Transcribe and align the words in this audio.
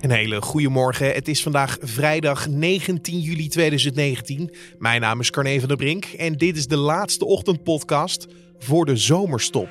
Een 0.00 0.10
hele 0.10 0.42
goede 0.42 0.68
morgen. 0.68 1.12
Het 1.12 1.28
is 1.28 1.42
vandaag 1.42 1.76
vrijdag 1.80 2.48
19 2.48 3.20
juli 3.20 3.48
2019. 3.48 4.54
Mijn 4.78 5.00
naam 5.00 5.20
is 5.20 5.30
Carne 5.30 5.58
van 5.58 5.68
der 5.68 5.76
Brink 5.76 6.04
en 6.04 6.32
dit 6.32 6.56
is 6.56 6.66
de 6.66 6.76
laatste 6.76 7.24
ochtendpodcast 7.24 8.26
voor 8.58 8.84
de 8.84 8.96
zomerstop. 8.96 9.68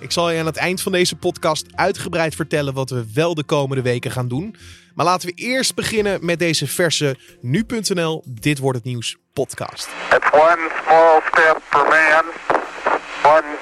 Ik 0.00 0.12
zal 0.12 0.30
je 0.30 0.40
aan 0.40 0.46
het 0.46 0.56
eind 0.56 0.82
van 0.82 0.92
deze 0.92 1.16
podcast 1.16 1.66
uitgebreid 1.74 2.34
vertellen 2.34 2.74
wat 2.74 2.90
we 2.90 3.04
wel 3.14 3.34
de 3.34 3.44
komende 3.44 3.82
weken 3.82 4.10
gaan 4.10 4.28
doen. 4.28 4.56
Maar 4.94 5.06
laten 5.06 5.28
we 5.28 5.34
eerst 5.34 5.74
beginnen 5.74 6.24
met 6.24 6.38
deze 6.38 6.66
verse 6.66 7.16
nu.nl 7.40 8.22
Dit 8.26 8.58
wordt 8.58 8.78
het 8.78 8.86
nieuws 8.86 9.16
podcast. 9.32 9.88
It's 10.10 10.30
one 10.32 10.70
small 10.84 11.20
step 11.30 11.60
for 11.70 11.88
man, 11.88 12.24
one 13.22 13.56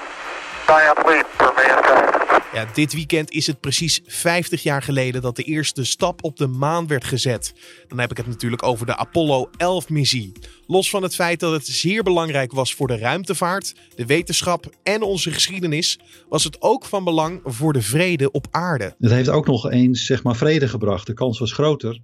giant 0.66 0.98
for. 1.36 2.15
Ja, 2.56 2.66
dit 2.74 2.92
weekend 2.92 3.30
is 3.30 3.46
het 3.46 3.60
precies 3.60 4.00
50 4.06 4.62
jaar 4.62 4.82
geleden 4.82 5.22
dat 5.22 5.36
de 5.36 5.42
eerste 5.42 5.84
stap 5.84 6.24
op 6.24 6.36
de 6.36 6.46
maan 6.46 6.86
werd 6.86 7.04
gezet. 7.04 7.54
Dan 7.88 7.98
heb 7.98 8.10
ik 8.10 8.16
het 8.16 8.26
natuurlijk 8.26 8.62
over 8.62 8.86
de 8.86 8.96
Apollo 8.96 9.50
11-missie. 9.52 10.32
Los 10.66 10.90
van 10.90 11.02
het 11.02 11.14
feit 11.14 11.40
dat 11.40 11.52
het 11.52 11.66
zeer 11.66 12.02
belangrijk 12.02 12.52
was 12.52 12.74
voor 12.74 12.86
de 12.86 12.98
ruimtevaart, 12.98 13.74
de 13.94 14.06
wetenschap 14.06 14.70
en 14.82 15.02
onze 15.02 15.30
geschiedenis, 15.30 15.98
was 16.28 16.44
het 16.44 16.62
ook 16.62 16.84
van 16.84 17.04
belang 17.04 17.40
voor 17.44 17.72
de 17.72 17.82
vrede 17.82 18.30
op 18.30 18.46
aarde. 18.50 18.94
Het 18.98 19.10
heeft 19.10 19.28
ook 19.28 19.46
nog 19.46 19.70
eens 19.70 20.06
zeg 20.06 20.22
maar, 20.22 20.36
vrede 20.36 20.68
gebracht. 20.68 21.06
De 21.06 21.14
kans 21.14 21.38
was 21.38 21.52
groter, 21.52 22.00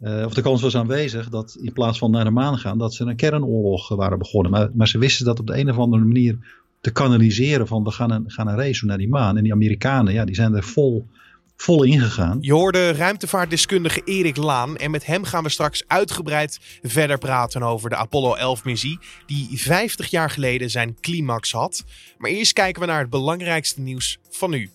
uh, 0.00 0.24
of 0.24 0.34
de 0.34 0.42
kans 0.42 0.62
was 0.62 0.76
aanwezig, 0.76 1.28
dat 1.28 1.56
in 1.60 1.72
plaats 1.72 1.98
van 1.98 2.10
naar 2.10 2.24
de 2.24 2.30
maan 2.30 2.58
gaan, 2.58 2.78
dat 2.78 2.94
ze 2.94 3.04
een 3.04 3.16
kernoorlog 3.16 3.88
waren 3.88 4.18
begonnen. 4.18 4.50
Maar, 4.50 4.70
maar 4.74 4.88
ze 4.88 4.98
wisten 4.98 5.24
dat 5.24 5.40
op 5.40 5.46
de 5.46 5.58
een 5.58 5.70
of 5.70 5.78
andere 5.78 6.04
manier 6.04 6.38
te 6.84 6.92
kanaliseren 6.92 7.66
van 7.66 7.84
we 7.84 7.90
gaan 7.90 8.10
een, 8.10 8.24
gaan 8.26 8.48
een 8.48 8.56
race 8.56 8.86
naar 8.86 8.98
die 8.98 9.08
maan. 9.08 9.36
En 9.36 9.42
die 9.42 9.52
Amerikanen, 9.52 10.12
ja, 10.12 10.24
die 10.24 10.34
zijn 10.34 10.54
er 10.54 10.64
vol, 10.64 11.06
vol 11.56 11.82
ingegaan. 11.82 12.38
Je 12.40 12.52
hoorde 12.52 12.92
ruimtevaartdeskundige 12.92 14.02
Erik 14.04 14.36
Laan 14.36 14.76
en 14.76 14.90
met 14.90 15.06
hem 15.06 15.24
gaan 15.24 15.42
we 15.42 15.48
straks 15.48 15.84
uitgebreid 15.86 16.58
verder 16.82 17.18
praten 17.18 17.62
over 17.62 17.90
de 17.90 17.96
Apollo 17.96 18.34
11 18.34 18.64
missie 18.64 18.98
die 19.26 19.48
50 19.52 20.10
jaar 20.10 20.30
geleden 20.30 20.70
zijn 20.70 20.96
climax 21.00 21.52
had. 21.52 21.84
Maar 22.18 22.30
eerst 22.30 22.52
kijken 22.52 22.80
we 22.80 22.86
naar 22.86 23.00
het 23.00 23.10
belangrijkste 23.10 23.80
nieuws 23.80 24.18
van 24.30 24.50
nu. 24.50 24.70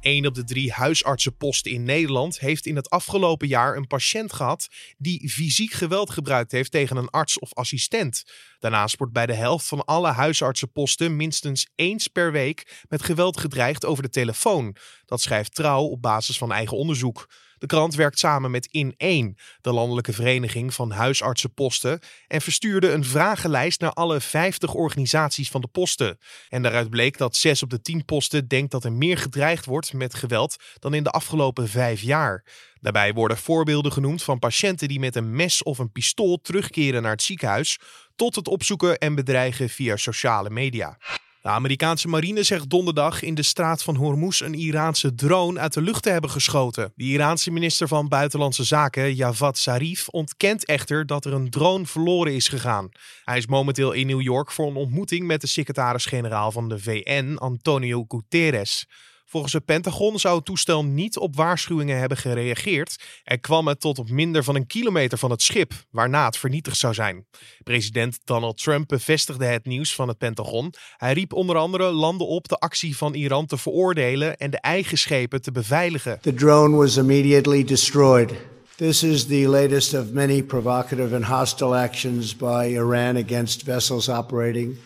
1 0.00 0.26
op 0.26 0.34
de 0.34 0.44
drie 0.44 0.72
huisartsenposten 0.72 1.70
in 1.70 1.82
Nederland 1.82 2.38
heeft 2.38 2.66
in 2.66 2.76
het 2.76 2.90
afgelopen 2.90 3.48
jaar 3.48 3.76
een 3.76 3.86
patiënt 3.86 4.32
gehad 4.32 4.68
die 4.98 5.30
fysiek 5.30 5.72
geweld 5.72 6.10
gebruikt 6.10 6.52
heeft 6.52 6.70
tegen 6.70 6.96
een 6.96 7.10
arts 7.10 7.38
of 7.38 7.54
assistent. 7.54 8.24
Daarnaast 8.58 8.96
wordt 8.96 9.12
bij 9.12 9.26
de 9.26 9.34
helft 9.34 9.66
van 9.66 9.84
alle 9.84 10.10
huisartsenposten 10.10 11.16
minstens 11.16 11.68
eens 11.74 12.08
per 12.08 12.32
week 12.32 12.84
met 12.88 13.02
geweld 13.02 13.40
gedreigd 13.40 13.84
over 13.84 14.02
de 14.02 14.08
telefoon. 14.08 14.76
Dat 15.04 15.20
schrijft 15.20 15.54
Trouw 15.54 15.84
op 15.84 16.02
basis 16.02 16.38
van 16.38 16.52
eigen 16.52 16.76
onderzoek. 16.76 17.28
De 17.58 17.66
krant 17.66 17.94
werkt 17.94 18.18
samen 18.18 18.50
met 18.50 18.68
In1, 18.68 19.40
de 19.60 19.72
landelijke 19.72 20.12
vereniging 20.12 20.74
van 20.74 20.90
huisartsenposten, 20.90 22.00
en 22.26 22.40
verstuurde 22.40 22.90
een 22.90 23.04
vragenlijst 23.04 23.80
naar 23.80 23.92
alle 23.92 24.20
50 24.20 24.74
organisaties 24.74 25.50
van 25.50 25.60
de 25.60 25.66
posten. 25.66 26.18
En 26.48 26.62
daaruit 26.62 26.90
bleek 26.90 27.18
dat 27.18 27.36
6 27.36 27.62
op 27.62 27.70
de 27.70 27.80
10 27.80 28.04
posten 28.04 28.48
denkt 28.48 28.70
dat 28.70 28.84
er 28.84 28.92
meer 28.92 29.18
gedreigd 29.18 29.64
wordt 29.64 29.92
met 29.92 30.14
geweld 30.14 30.56
dan 30.78 30.94
in 30.94 31.02
de 31.02 31.10
afgelopen 31.10 31.68
vijf 31.68 32.00
jaar. 32.00 32.44
Daarbij 32.80 33.12
worden 33.12 33.36
voorbeelden 33.36 33.92
genoemd 33.92 34.22
van 34.22 34.38
patiënten 34.38 34.88
die 34.88 35.00
met 35.00 35.16
een 35.16 35.36
mes 35.36 35.62
of 35.62 35.78
een 35.78 35.92
pistool 35.92 36.40
terugkeren 36.40 37.02
naar 37.02 37.10
het 37.10 37.22
ziekenhuis, 37.22 37.78
tot 38.16 38.34
het 38.34 38.48
opzoeken 38.48 38.98
en 38.98 39.14
bedreigen 39.14 39.68
via 39.68 39.96
sociale 39.96 40.50
media. 40.50 40.98
De 41.42 41.48
Amerikaanse 41.48 42.08
marine 42.08 42.42
zegt 42.42 42.70
donderdag 42.70 43.22
in 43.22 43.34
de 43.34 43.42
straat 43.42 43.82
van 43.82 43.96
Hormuz 43.96 44.40
een 44.40 44.54
Iraanse 44.54 45.14
drone 45.14 45.58
uit 45.58 45.72
de 45.72 45.82
lucht 45.82 46.02
te 46.02 46.10
hebben 46.10 46.30
geschoten. 46.30 46.92
De 46.94 47.04
Iraanse 47.04 47.50
minister 47.50 47.88
van 47.88 48.08
Buitenlandse 48.08 48.64
Zaken, 48.64 49.14
Javad 49.14 49.58
Zarif, 49.58 50.08
ontkent 50.08 50.64
echter 50.66 51.06
dat 51.06 51.24
er 51.24 51.32
een 51.32 51.50
drone 51.50 51.86
verloren 51.86 52.34
is 52.34 52.48
gegaan. 52.48 52.88
Hij 53.24 53.36
is 53.36 53.46
momenteel 53.46 53.92
in 53.92 54.06
New 54.06 54.20
York 54.20 54.50
voor 54.50 54.66
een 54.66 54.76
ontmoeting 54.76 55.26
met 55.26 55.40
de 55.40 55.46
secretaris-generaal 55.46 56.52
van 56.52 56.68
de 56.68 56.78
VN, 56.78 57.36
Antonio 57.36 58.04
Guterres. 58.08 58.86
Volgens 59.30 59.52
het 59.52 59.64
Pentagon 59.64 60.18
zou 60.18 60.36
het 60.36 60.44
toestel 60.44 60.84
niet 60.84 61.18
op 61.18 61.36
waarschuwingen 61.36 61.98
hebben 61.98 62.18
gereageerd 62.18 62.96
en 63.24 63.40
kwam 63.40 63.68
het 63.68 63.80
tot 63.80 63.98
op 63.98 64.10
minder 64.10 64.44
van 64.44 64.54
een 64.54 64.66
kilometer 64.66 65.18
van 65.18 65.30
het 65.30 65.42
schip, 65.42 65.72
waarna 65.90 66.24
het 66.24 66.36
vernietigd 66.36 66.76
zou 66.76 66.94
zijn. 66.94 67.26
President 67.62 68.18
Donald 68.24 68.62
Trump 68.62 68.88
bevestigde 68.88 69.44
het 69.44 69.66
nieuws 69.66 69.94
van 69.94 70.08
het 70.08 70.18
Pentagon. 70.18 70.74
Hij 70.96 71.12
riep 71.12 71.32
onder 71.32 71.56
andere 71.56 71.90
landen 71.90 72.26
op 72.26 72.48
de 72.48 72.56
actie 72.56 72.96
van 72.96 73.14
Iran 73.14 73.46
te 73.46 73.58
veroordelen 73.58 74.36
en 74.36 74.50
de 74.50 74.60
eigen 74.60 74.98
schepen 74.98 75.42
te 75.42 75.52
beveiligen. 75.52 76.20
The 76.20 76.34
drone 76.34 76.76
was 76.76 76.96
immediately 76.96 77.64
destroyed. 77.64 78.32
This 78.76 79.02
is 79.02 79.26
the 79.26 79.48
latest 79.48 79.94
of 79.94 80.12
many 80.12 80.42
provocative 80.42 81.14
and 81.14 81.24
hostile 81.24 81.76
actions 81.76 82.36
by 82.36 82.68
Iran 82.70 83.16
against 83.16 83.62
vessels 83.62 84.08
operating 84.08 84.76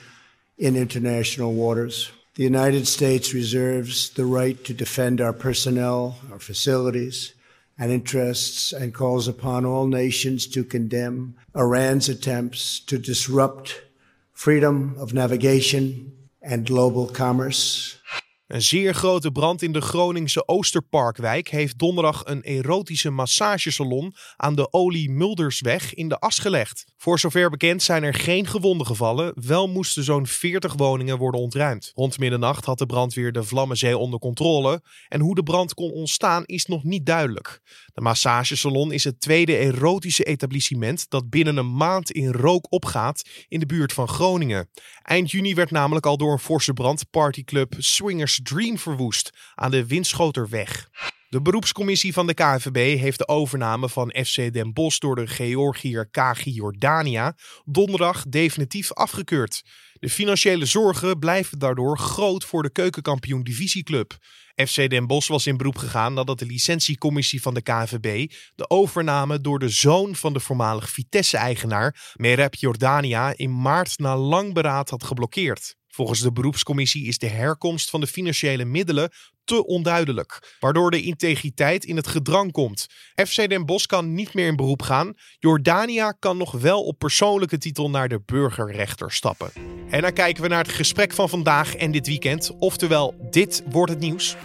in 0.56 0.76
international 0.76 1.56
waters. 1.56 2.21
The 2.34 2.44
United 2.44 2.88
States 2.88 3.34
reserves 3.34 4.08
the 4.08 4.24
right 4.24 4.64
to 4.64 4.72
defend 4.72 5.20
our 5.20 5.34
personnel, 5.34 6.16
our 6.30 6.38
facilities, 6.38 7.34
and 7.78 7.92
interests, 7.92 8.72
and 8.72 8.94
calls 8.94 9.28
upon 9.28 9.66
all 9.66 9.86
nations 9.86 10.46
to 10.46 10.64
condemn 10.64 11.34
Iran's 11.54 12.08
attempts 12.08 12.80
to 12.80 12.96
disrupt 12.96 13.82
freedom 14.32 14.96
of 14.98 15.12
navigation 15.12 16.16
and 16.40 16.64
global 16.64 17.06
commerce. 17.06 17.98
Een 18.52 18.62
zeer 18.62 18.94
grote 18.94 19.30
brand 19.30 19.62
in 19.62 19.72
de 19.72 19.80
Groningse 19.80 20.48
Oosterparkwijk 20.48 21.48
heeft 21.48 21.78
donderdag 21.78 22.22
een 22.24 22.42
erotische 22.42 23.10
massagesalon 23.10 24.14
aan 24.36 24.54
de 24.54 24.72
Olie 24.72 25.10
Muldersweg 25.10 25.94
in 25.94 26.08
de 26.08 26.18
as 26.18 26.38
gelegd. 26.38 26.84
Voor 26.96 27.18
zover 27.18 27.50
bekend 27.50 27.82
zijn 27.82 28.02
er 28.02 28.14
geen 28.14 28.46
gewonden 28.46 28.86
gevallen, 28.86 29.32
wel 29.34 29.68
moesten 29.68 30.04
zo'n 30.04 30.26
40 30.26 30.74
woningen 30.74 31.18
worden 31.18 31.40
ontruimd. 31.40 31.90
Rond 31.94 32.18
middernacht 32.18 32.64
had 32.64 32.78
de 32.78 32.86
brandweer 32.86 33.32
de 33.32 33.42
Vlammenzee 33.42 33.98
onder 33.98 34.18
controle 34.18 34.82
en 35.08 35.20
hoe 35.20 35.34
de 35.34 35.42
brand 35.42 35.74
kon 35.74 35.90
ontstaan 35.90 36.42
is 36.44 36.66
nog 36.66 36.84
niet 36.84 37.06
duidelijk. 37.06 37.60
De 37.94 38.00
massagesalon 38.00 38.92
is 38.92 39.04
het 39.04 39.20
tweede 39.20 39.56
erotische 39.56 40.24
etablissement 40.24 41.10
dat 41.10 41.30
binnen 41.30 41.56
een 41.56 41.76
maand 41.76 42.10
in 42.10 42.32
rook 42.32 42.66
opgaat 42.72 43.22
in 43.48 43.60
de 43.60 43.66
buurt 43.66 43.92
van 43.92 44.08
Groningen. 44.08 44.70
Eind 45.02 45.30
juni 45.30 45.54
werd 45.54 45.70
namelijk 45.70 46.06
al 46.06 46.16
door 46.16 46.32
een 46.32 46.38
forse 46.38 46.72
brand 46.72 47.10
partyclub 47.10 47.74
Swingers 47.78 48.40
Dream 48.42 48.78
verwoest 48.78 49.32
aan 49.54 49.70
de 49.70 49.86
Winschoterweg. 49.86 50.88
De 51.32 51.42
beroepscommissie 51.42 52.12
van 52.12 52.26
de 52.26 52.34
KNVB 52.34 52.98
heeft 52.98 53.18
de 53.18 53.28
overname 53.28 53.88
van 53.88 54.14
FC 54.24 54.52
Den 54.52 54.72
Bosch 54.72 54.98
door 54.98 55.16
de 55.16 55.26
Georgiër 55.26 56.08
KG 56.10 56.42
Jordania 56.44 57.36
donderdag 57.64 58.24
definitief 58.28 58.92
afgekeurd. 58.92 59.62
De 59.92 60.10
financiële 60.10 60.64
zorgen 60.64 61.18
blijven 61.18 61.58
daardoor 61.58 61.98
groot 61.98 62.44
voor 62.44 62.62
de 62.62 62.70
keukenkampioen 62.70 63.42
divisieclub. 63.42 64.16
FC 64.54 64.90
Den 64.90 65.06
Bosch 65.06 65.28
was 65.28 65.46
in 65.46 65.56
beroep 65.56 65.76
gegaan 65.76 66.14
nadat 66.14 66.38
de 66.38 66.46
licentiecommissie 66.46 67.42
van 67.42 67.54
de 67.54 67.62
KNVB 67.62 68.32
de 68.54 68.70
overname 68.70 69.40
door 69.40 69.58
de 69.58 69.68
zoon 69.68 70.14
van 70.16 70.32
de 70.32 70.40
voormalig 70.40 70.90
Vitesse-eigenaar, 70.90 72.12
Merab 72.14 72.54
Jordania, 72.54 73.32
in 73.36 73.60
maart 73.60 73.98
na 73.98 74.16
lang 74.16 74.54
beraad 74.54 74.90
had 74.90 75.04
geblokkeerd. 75.04 75.76
Volgens 75.94 76.20
de 76.20 76.32
beroepscommissie 76.32 77.06
is 77.06 77.18
de 77.18 77.26
herkomst 77.28 77.90
van 77.90 78.00
de 78.00 78.06
financiële 78.06 78.64
middelen 78.64 79.10
te 79.44 79.66
onduidelijk, 79.66 80.56
waardoor 80.60 80.90
de 80.90 81.02
integriteit 81.02 81.84
in 81.84 81.96
het 81.96 82.06
gedrang 82.06 82.52
komt. 82.52 82.86
FC 83.14 83.48
Den 83.48 83.66
Bosch 83.66 83.86
kan 83.86 84.14
niet 84.14 84.34
meer 84.34 84.46
in 84.46 84.56
beroep 84.56 84.82
gaan. 84.82 85.14
Jordania 85.38 86.12
kan 86.18 86.36
nog 86.36 86.52
wel 86.52 86.82
op 86.84 86.98
persoonlijke 86.98 87.58
titel 87.58 87.90
naar 87.90 88.08
de 88.08 88.22
burgerrechter 88.24 89.12
stappen. 89.12 89.52
En 89.90 90.02
dan 90.02 90.12
kijken 90.12 90.42
we 90.42 90.48
naar 90.48 90.64
het 90.64 90.72
gesprek 90.72 91.12
van 91.12 91.28
vandaag 91.28 91.74
en 91.74 91.90
dit 91.90 92.06
weekend, 92.06 92.50
oftewel 92.58 93.14
dit 93.30 93.62
wordt 93.70 93.92
het 93.92 94.00
nieuws. 94.00 94.36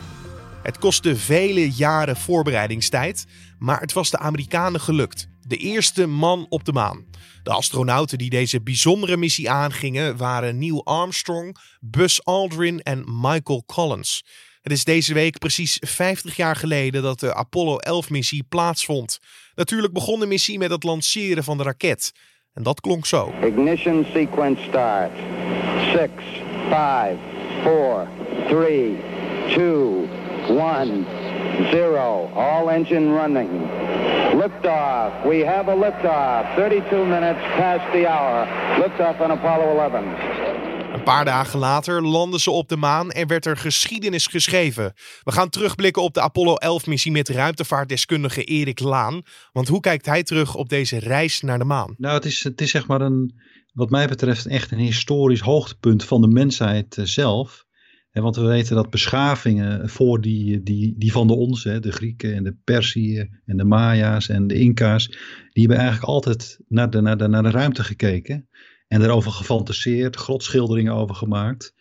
Het 0.64 0.78
kostte 0.78 1.16
vele 1.16 1.72
jaren 1.72 2.18
voorbereidingstijd, 2.18 3.26
maar 3.60 3.80
het 3.80 3.94
was 3.94 4.10
de 4.10 4.18
Amerikanen 4.18 4.82
gelukt. 4.82 5.28
De 5.42 5.58
eerste 5.58 6.06
man 6.06 6.46
op 6.50 6.66
de 6.66 6.74
maan. 6.74 7.06
De 7.44 7.54
astronauten 7.54 8.18
die 8.18 8.30
deze 8.30 8.62
bijzondere 8.62 9.18
missie 9.18 9.50
aangingen 9.50 10.18
waren 10.18 10.58
Neil 10.58 10.86
Armstrong, 10.86 11.58
Buzz 11.80 12.20
Aldrin 12.20 12.82
en 12.82 13.04
Michael 13.22 13.64
Collins. 13.66 14.24
Het 14.68 14.76
is 14.76 14.84
deze 14.84 15.14
week 15.14 15.38
precies 15.38 15.78
50 15.80 16.36
jaar 16.36 16.56
geleden 16.56 17.04
dat 17.04 17.20
de 17.20 17.34
Apollo 17.34 17.78
11-missie 17.78 18.48
plaatsvond. 18.50 19.20
Natuurlijk 19.56 19.94
begon 19.94 20.20
de 20.20 20.26
missie 20.26 20.58
met 20.58 20.72
het 20.72 20.84
lanceren 20.84 21.44
van 21.44 21.58
de 21.58 21.64
raket. 21.64 22.12
En 22.54 22.64
dat 22.64 22.82
klonk 22.82 23.06
zo. 23.06 23.34
Ignition 23.42 24.06
sequence 24.14 24.64
start. 24.68 25.12
6, 25.94 26.10
5, 26.70 27.18
4, 27.64 28.08
3, 28.48 28.98
2, 29.48 30.10
1, 30.48 31.06
0. 31.72 32.32
All 32.36 32.68
engine 32.70 33.20
running. 33.22 33.50
Liftoff. 34.34 35.24
We 35.24 35.46
have 35.46 35.72
a 35.72 35.76
liftoff. 35.76 36.56
32 36.56 37.06
minutes 37.06 37.40
past 37.58 37.92
the 37.92 38.08
hour. 38.08 38.48
Liftoff 38.80 39.22
on 39.22 39.32
Apollo 39.32 39.80
11. 39.80 40.37
Een 40.94 41.04
paar 41.04 41.26
dagen 41.26 41.60
later 41.60 42.02
landden 42.04 42.40
ze 42.40 42.52
op 42.52 42.70
de 42.70 42.78
maan 42.78 43.12
en 43.12 43.28
werd 43.28 43.46
er 43.46 43.58
geschiedenis 43.58 44.28
geschreven. 44.28 44.94
We 45.24 45.32
gaan 45.32 45.50
terugblikken 45.50 46.02
op 46.02 46.14
de 46.14 46.22
Apollo 46.22 46.56
11-missie 46.56 47.12
met 47.12 47.30
ruimtevaartdeskundige 47.30 48.44
Erik 48.44 48.80
Laan. 48.80 49.22
Want 49.52 49.68
hoe 49.68 49.80
kijkt 49.80 50.06
hij 50.06 50.24
terug 50.24 50.56
op 50.56 50.70
deze 50.70 51.00
reis 51.00 51.42
naar 51.42 51.58
de 51.58 51.66
maan? 51.66 51.96
Nou, 51.98 52.14
het 52.14 52.26
is, 52.26 52.44
het 52.44 52.62
is 52.62 52.72
zeg 52.72 52.88
maar 52.88 53.02
een, 53.02 53.34
wat 53.74 53.90
mij 53.90 54.08
betreft 54.08 54.46
echt 54.46 54.72
een 54.72 54.78
historisch 54.78 55.40
hoogtepunt 55.40 56.04
van 56.04 56.22
de 56.22 56.28
mensheid 56.28 56.98
eh, 56.98 57.06
zelf. 57.06 57.66
want 58.12 58.36
we 58.36 58.46
weten 58.46 58.76
dat 58.76 58.90
beschavingen 58.90 59.90
voor 59.90 60.22
die, 60.22 60.64
die, 60.64 60.96
die 60.98 61.12
van 61.12 61.28
de 61.28 61.36
onze, 61.36 61.80
de 61.80 61.92
Grieken 61.92 62.36
en 62.36 62.44
de 62.44 62.56
Persiën 62.64 63.42
en 63.46 63.58
de 63.58 63.66
Maya's 63.66 64.30
en 64.30 64.48
de 64.48 64.56
Inca's, 64.56 65.08
die 65.54 65.66
hebben 65.66 65.78
eigenlijk 65.78 66.08
altijd 66.08 66.60
naar 66.68 66.90
de, 66.90 67.02
naar 67.02 67.18
de, 67.18 67.28
naar 67.28 67.44
de 67.44 67.50
ruimte 67.50 67.84
gekeken. 67.84 68.48
En 68.88 69.00
daarover 69.00 69.32
gefantaseerd, 69.32 70.16
grotschilderingen 70.16 70.94
over 70.94 71.16
gemaakt. 71.16 71.74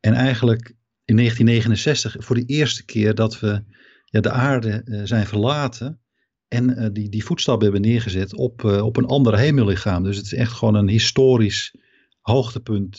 En 0.00 0.12
eigenlijk 0.12 0.74
in 1.04 1.16
1969, 1.16 2.16
voor 2.24 2.36
de 2.36 2.44
eerste 2.44 2.84
keer 2.84 3.14
dat 3.14 3.40
we 3.40 3.62
ja, 4.04 4.20
de 4.20 4.30
aarde 4.30 4.82
uh, 4.84 5.00
zijn 5.04 5.26
verlaten. 5.26 6.00
En 6.48 6.70
uh, 6.70 6.88
die, 6.92 7.08
die 7.08 7.24
voetstappen 7.24 7.64
hebben 7.70 7.90
neergezet 7.90 8.34
op, 8.34 8.62
uh, 8.62 8.84
op 8.84 8.96
een 8.96 9.06
ander 9.06 9.38
hemellichaam. 9.38 10.02
Dus 10.02 10.16
het 10.16 10.26
is 10.26 10.34
echt 10.34 10.52
gewoon 10.52 10.74
een 10.74 10.88
historisch 10.88 11.74
hoogtepunt 12.20 12.98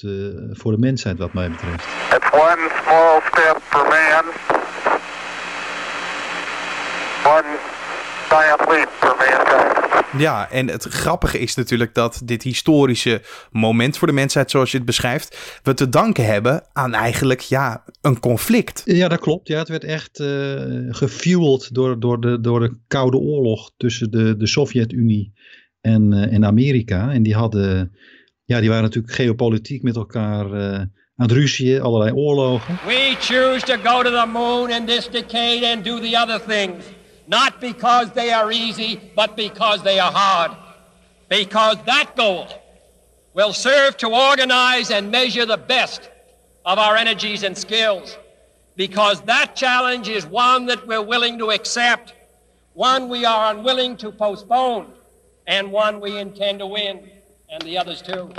voor 0.51 0.71
de 0.71 0.77
mensheid 0.77 1.17
wat 1.17 1.33
mij 1.33 1.51
betreft. 1.51 1.85
It's 2.15 2.31
one 2.31 2.69
small 2.83 3.21
step 3.31 3.57
for 3.61 3.87
man. 3.87 4.23
One 7.23 7.57
giant 8.29 8.69
leap. 8.69 9.00
Ja, 10.17 10.51
en 10.51 10.67
het 10.67 10.83
grappige 10.83 11.39
is 11.39 11.55
natuurlijk 11.55 11.93
dat 11.93 12.21
dit 12.25 12.43
historische 12.43 13.21
moment 13.51 13.97
voor 13.97 14.07
de 14.07 14.13
mensheid, 14.13 14.51
zoals 14.51 14.71
je 14.71 14.77
het 14.77 14.85
beschrijft, 14.85 15.59
we 15.63 15.73
te 15.73 15.89
danken 15.89 16.25
hebben 16.25 16.63
aan 16.73 16.93
eigenlijk 16.93 17.39
ja, 17.41 17.83
een 18.01 18.19
conflict. 18.19 18.81
Ja, 18.85 19.07
dat 19.07 19.19
klopt. 19.19 19.47
Ja, 19.47 19.57
het 19.59 19.67
werd 19.67 19.83
echt 19.83 20.19
uh, 20.19 20.27
gefueld 20.89 21.73
door, 21.73 21.99
door, 21.99 22.21
de, 22.21 22.41
door 22.41 22.59
de 22.59 22.77
Koude 22.87 23.17
Oorlog 23.17 23.71
tussen 23.77 24.11
de, 24.11 24.37
de 24.37 24.47
Sovjet-Unie 24.47 25.33
en, 25.81 26.11
uh, 26.11 26.33
en 26.33 26.45
Amerika. 26.45 27.11
En 27.11 27.23
die 27.23 27.35
hadden, 27.35 27.95
ja, 28.45 28.59
die 28.59 28.69
waren 28.69 28.83
natuurlijk 28.83 29.13
geopolitiek 29.13 29.83
met 29.83 29.95
elkaar 29.95 30.45
uh, 30.45 30.73
aan 31.15 31.27
het 31.27 31.31
ruzien, 31.31 31.81
allerlei 31.81 32.11
oorlogen. 32.11 32.79
We 32.85 33.15
choose 33.19 33.65
to 33.65 33.75
go 33.83 34.03
to 34.03 34.09
the 34.09 34.29
moon 34.33 34.69
in 34.69 34.85
this 34.85 35.09
decade 35.09 35.73
and 35.75 35.85
do 35.85 35.99
the 35.99 36.19
other 36.21 36.41
things. 36.47 36.85
Not 37.27 37.61
because 37.61 38.11
they 38.11 38.31
are 38.31 38.51
easy, 38.51 38.99
but 39.15 39.35
because 39.35 39.83
they 39.83 39.99
are 39.99 40.11
hard. 40.11 40.51
Because 41.29 41.77
that 41.85 42.15
goal 42.15 42.47
will 43.33 43.53
serve 43.53 43.97
to 43.97 44.07
organize 44.07 44.91
and 44.91 45.11
measure 45.11 45.45
the 45.45 45.57
best 45.57 46.09
of 46.65 46.77
our 46.77 46.95
energies 46.95 47.43
and 47.43 47.57
skills. 47.57 48.17
Because 48.75 49.21
that 49.21 49.55
challenge 49.55 50.09
is 50.09 50.25
one 50.25 50.65
that 50.67 50.87
we're 50.87 51.05
willing 51.05 51.37
to 51.39 51.51
accept, 51.51 52.13
one 52.73 53.09
we 53.09 53.25
are 53.25 53.53
unwilling 53.53 53.97
to 53.97 54.11
postpone, 54.11 54.87
and 55.47 55.71
one 55.71 55.99
we 55.99 56.17
intend 56.17 56.59
to 56.59 56.67
win, 56.67 57.09
and 57.49 57.61
the 57.63 57.77
others 57.77 58.01
too. 58.01 58.29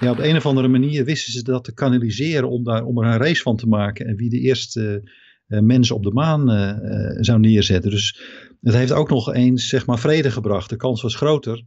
Ja, 0.00 0.10
op 0.10 0.18
een 0.18 0.36
of 0.36 0.46
andere 0.46 0.68
manier 0.68 1.04
wisten 1.04 1.32
ze 1.32 1.42
dat 1.42 1.64
te 1.64 1.74
kanaliseren 1.74 2.48
om, 2.48 2.64
daar, 2.64 2.84
om 2.84 2.98
er 3.02 3.12
een 3.12 3.18
race 3.18 3.42
van 3.42 3.56
te 3.56 3.66
maken. 3.66 4.06
En 4.06 4.16
wie 4.16 4.30
de 4.30 4.40
eerste 4.40 5.02
mensen 5.46 5.96
op 5.96 6.02
de 6.02 6.12
maan 6.12 6.50
uh, 6.50 7.16
zou 7.20 7.40
neerzetten. 7.40 7.90
Dus 7.90 8.20
het 8.60 8.74
heeft 8.74 8.92
ook 8.92 9.10
nog 9.10 9.32
eens 9.32 9.68
zeg 9.68 9.86
maar, 9.86 9.98
vrede 9.98 10.30
gebracht. 10.30 10.70
De 10.70 10.76
kans 10.76 11.02
was 11.02 11.14
groter, 11.14 11.64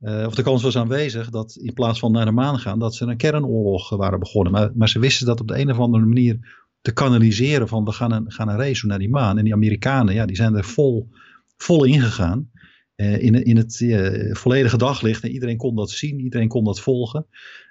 of 0.00 0.34
de 0.34 0.42
kans 0.42 0.62
was 0.62 0.76
aanwezig, 0.76 1.30
dat 1.30 1.56
in 1.56 1.72
plaats 1.72 1.98
van 1.98 2.12
naar 2.12 2.24
de 2.24 2.30
maan 2.30 2.58
gaan, 2.58 2.78
dat 2.78 2.94
ze 2.94 3.04
een 3.04 3.16
kernoorlog 3.16 3.88
waren 3.90 4.18
begonnen. 4.18 4.52
Maar, 4.52 4.70
maar 4.74 4.88
ze 4.88 4.98
wisten 4.98 5.26
dat 5.26 5.40
op 5.40 5.48
de 5.48 5.58
een 5.58 5.70
of 5.70 5.78
andere 5.78 6.04
manier 6.04 6.38
te 6.80 6.92
kanaliseren 6.92 7.68
van 7.68 7.84
we 7.84 7.92
gaan 7.92 8.12
een, 8.12 8.32
gaan 8.32 8.48
een 8.48 8.56
race 8.56 8.86
naar 8.86 8.98
die 8.98 9.10
maan. 9.10 9.38
En 9.38 9.44
die 9.44 9.52
Amerikanen, 9.52 10.14
ja, 10.14 10.26
die 10.26 10.36
zijn 10.36 10.54
er 10.54 10.64
vol, 10.64 11.08
vol 11.56 11.84
ingegaan. 11.84 12.50
in, 12.96 13.44
in 13.44 13.56
het 13.56 13.84
volledige 14.30 14.76
daglicht. 14.76 15.22
En 15.22 15.30
iedereen 15.30 15.56
kon 15.56 15.76
dat 15.76 15.90
zien, 15.90 16.20
iedereen 16.20 16.48
kon 16.48 16.64
dat 16.64 16.80
volgen. 16.80 17.26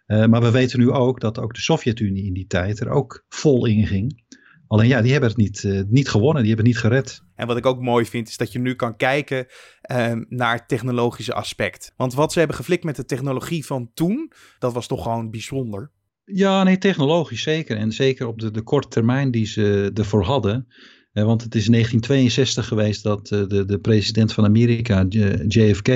maar 0.08 0.42
we 0.42 0.52
weten 0.52 0.80
nu 0.80 0.92
ook 0.92 1.20
dat 1.20 1.40
ook 1.40 1.54
de 1.54 1.62
Sovjet-Unie 1.62 2.26
in 2.26 2.34
die 2.34 2.48
tijd 2.48 2.80
er 2.80 2.90
ook 2.90 3.26
vol 3.28 3.66
in 3.66 3.88
ging. 3.88 4.24
Alleen 4.70 4.88
ja, 4.88 5.02
die 5.02 5.12
hebben 5.12 5.30
het 5.30 5.38
niet, 5.38 5.64
uh, 5.64 5.82
niet 5.88 6.10
gewonnen, 6.10 6.44
die 6.44 6.54
hebben 6.54 6.72
het 6.72 6.76
niet 6.76 6.92
gered. 6.92 7.24
En 7.36 7.48
wat 7.48 7.58
ik 7.58 7.66
ook 7.66 7.82
mooi 7.82 8.06
vind, 8.06 8.28
is 8.28 8.38
dat 8.38 8.52
je 8.52 8.60
nu 8.60 8.76
kan 8.76 8.96
kijken 8.96 9.46
uh, 9.92 10.12
naar 10.28 10.54
het 10.54 10.68
technologische 10.68 11.34
aspect. 11.34 11.94
Want 11.98 12.14
wat 12.14 12.32
ze 12.32 12.40
hebben 12.40 12.58
geflikt 12.58 12.84
met 12.84 12.96
de 12.96 13.06
technologie 13.06 13.66
van 13.66 13.92
toen, 13.94 14.32
dat 14.60 14.74
was 14.74 14.88
toch 14.88 15.04
gewoon 15.04 15.32
bijzonder. 15.32 15.92
Ja, 16.26 16.64
nee, 16.64 16.78
technologisch 16.78 17.42
zeker. 17.42 17.78
En 17.78 17.92
zeker 17.92 18.28
op 18.28 18.40
de, 18.40 18.52
de 18.52 18.62
korte 18.62 18.88
termijn 18.88 19.32
die 19.32 19.46
ze 19.46 19.92
ervoor 19.94 20.24
hadden. 20.24 20.68
Uh, 21.14 21.24
want 21.24 21.44
het 21.44 21.56
is 21.56 21.66
in 21.66 21.72
1962 21.72 22.68
geweest 22.68 23.04
dat 23.04 23.28
de, 23.28 23.66
de 23.66 23.80
president 23.80 24.34
van 24.34 24.46
Amerika, 24.46 25.06
JFK, 25.48 25.90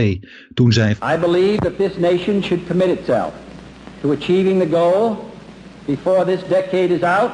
toen 0.53 0.71
zei... 0.71 0.91
I 0.91 1.17
believe 1.19 1.57
that 1.57 1.77
this 1.77 1.97
nation 1.97 2.43
should 2.43 2.67
commit 2.67 2.99
itself 2.99 3.33
to 4.01 4.11
achieving 4.11 4.61
the 4.61 4.69
goal 4.69 5.17
before 5.85 6.25
this 6.25 6.47
decade 6.47 6.95
is 6.95 7.01
out 7.01 7.31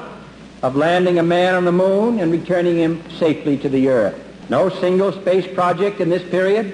of 0.61 0.75
landing 0.75 1.19
a 1.19 1.23
man 1.23 1.55
on 1.55 1.65
the 1.65 1.71
moon 1.71 2.19
and 2.19 2.31
returning 2.31 2.77
him 2.77 3.01
safely 3.17 3.57
to 3.57 3.69
the 3.69 3.87
earth. 3.87 4.15
No 4.49 4.69
single 4.69 5.11
space 5.11 5.47
project 5.53 5.99
in 5.99 6.09
this 6.09 6.23
period 6.23 6.73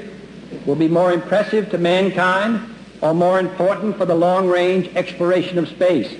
will 0.65 0.77
be 0.77 0.87
more 0.87 1.13
impressive 1.13 1.69
to 1.69 1.77
mankind 1.77 2.59
or 3.01 3.13
more 3.13 3.39
important 3.39 3.97
for 3.97 4.05
the 4.05 4.15
long-range 4.15 4.89
exploration 4.95 5.57
of 5.57 5.67
space. 5.67 6.15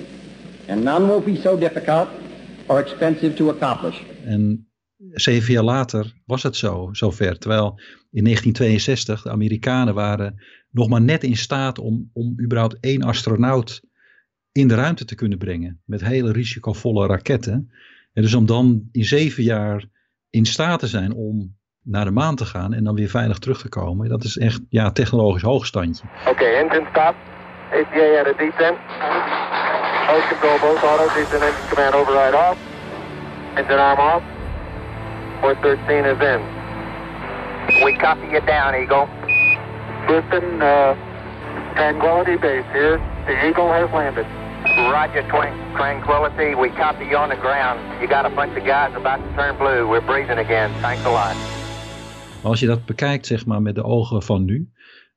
And 0.67 0.83
none 0.83 1.07
will 1.07 1.21
be 1.21 1.41
so 1.41 1.57
difficult 1.57 2.09
or 2.67 2.79
expensive 2.79 3.35
to 3.35 3.49
accomplish. 3.49 4.01
En 4.25 4.67
zeven 5.11 5.53
jaar 5.53 5.63
later 5.63 6.13
was 6.25 6.43
het 6.43 6.55
zo, 6.55 6.89
zover. 6.91 7.37
Terwijl 7.37 7.79
in 8.11 8.23
1962 8.23 9.21
de 9.21 9.29
Amerikanen 9.29 9.93
waren 9.93 10.35
nog 10.71 10.89
maar 10.89 11.01
net 11.01 11.23
in 11.23 11.37
staat 11.37 11.79
om, 11.79 12.09
om 12.13 12.41
überhaupt 12.41 12.77
één 12.79 13.03
astronaut 13.03 13.81
in 14.55 14.67
de 14.67 14.75
ruimte 14.75 15.05
te 15.05 15.15
kunnen 15.15 15.37
brengen. 15.37 15.81
Met 15.85 16.01
hele 16.01 16.31
risicovolle 16.31 17.07
raketten. 17.07 17.71
En 18.13 18.21
dus 18.21 18.33
om 18.33 18.45
dan 18.45 18.89
in 18.91 19.03
zeven 19.03 19.43
jaar 19.43 19.85
in 20.29 20.45
staat 20.45 20.79
te 20.79 20.87
zijn 20.87 21.13
om 21.13 21.55
naar 21.81 22.05
de 22.05 22.11
maan 22.11 22.35
te 22.35 22.45
gaan 22.45 22.73
en 22.73 22.83
dan 22.83 22.95
weer 22.95 23.09
veilig 23.09 23.39
terug 23.39 23.61
te 23.61 23.69
komen. 23.69 24.09
Dat 24.09 24.23
is 24.23 24.37
echt 24.37 24.61
ja, 24.69 24.91
technologisch 24.91 25.41
hoogstandje. 25.41 26.03
Oké, 26.19 26.29
okay, 26.29 26.53
engine 26.53 26.87
stop. 26.89 27.15
APA 27.71 28.19
at 28.19 28.27
a 28.27 28.37
descent. 28.37 28.77
Host 30.07 30.27
control 30.27 30.59
both 30.59 30.83
auto, 30.83 31.05
descent 31.13 31.43
engine 31.43 31.67
command 31.69 31.93
override 31.93 32.37
off. 32.37 32.57
Engine 33.55 33.79
arm 33.79 33.99
off. 33.99 34.23
413 35.41 36.05
is 36.05 36.19
in. 36.33 36.41
We 37.83 37.97
copy 37.97 38.27
you 38.31 38.45
down, 38.45 38.73
Eagle. 38.73 39.07
Houston, 40.07 40.61
uh, 40.61 40.95
Tranquility 41.75 42.37
Base 42.37 42.67
here. 42.71 42.97
The 43.25 43.47
Eagle 43.47 43.69
has 43.69 43.89
landed. 43.91 44.34
Roger, 44.91 45.23
Tranquility. 45.75 46.55
We 46.55 46.69
copy 46.69 47.05
you 47.05 47.17
on 47.17 47.29
the 47.29 47.35
ground. 47.35 47.79
You 47.99 48.07
got 48.07 48.25
a 48.25 48.29
bunch 48.29 48.57
of 48.57 48.63
guys 48.63 48.95
about 48.95 49.19
to 49.23 49.35
turn 49.35 49.57
blue. 49.57 49.87
We're 49.87 50.05
breathing 50.05 50.39
again. 50.39 50.71
Thanks 50.81 51.05
a 51.05 51.11
lot. 51.11 51.35
Als 52.43 52.59
je 52.59 52.65
dat 52.65 52.85
bekijkt, 52.85 53.25
zeg 53.25 53.45
maar, 53.45 53.61
met 53.61 53.75
de 53.75 53.83
ogen 53.83 54.23
van 54.23 54.45
nu, 54.45 54.69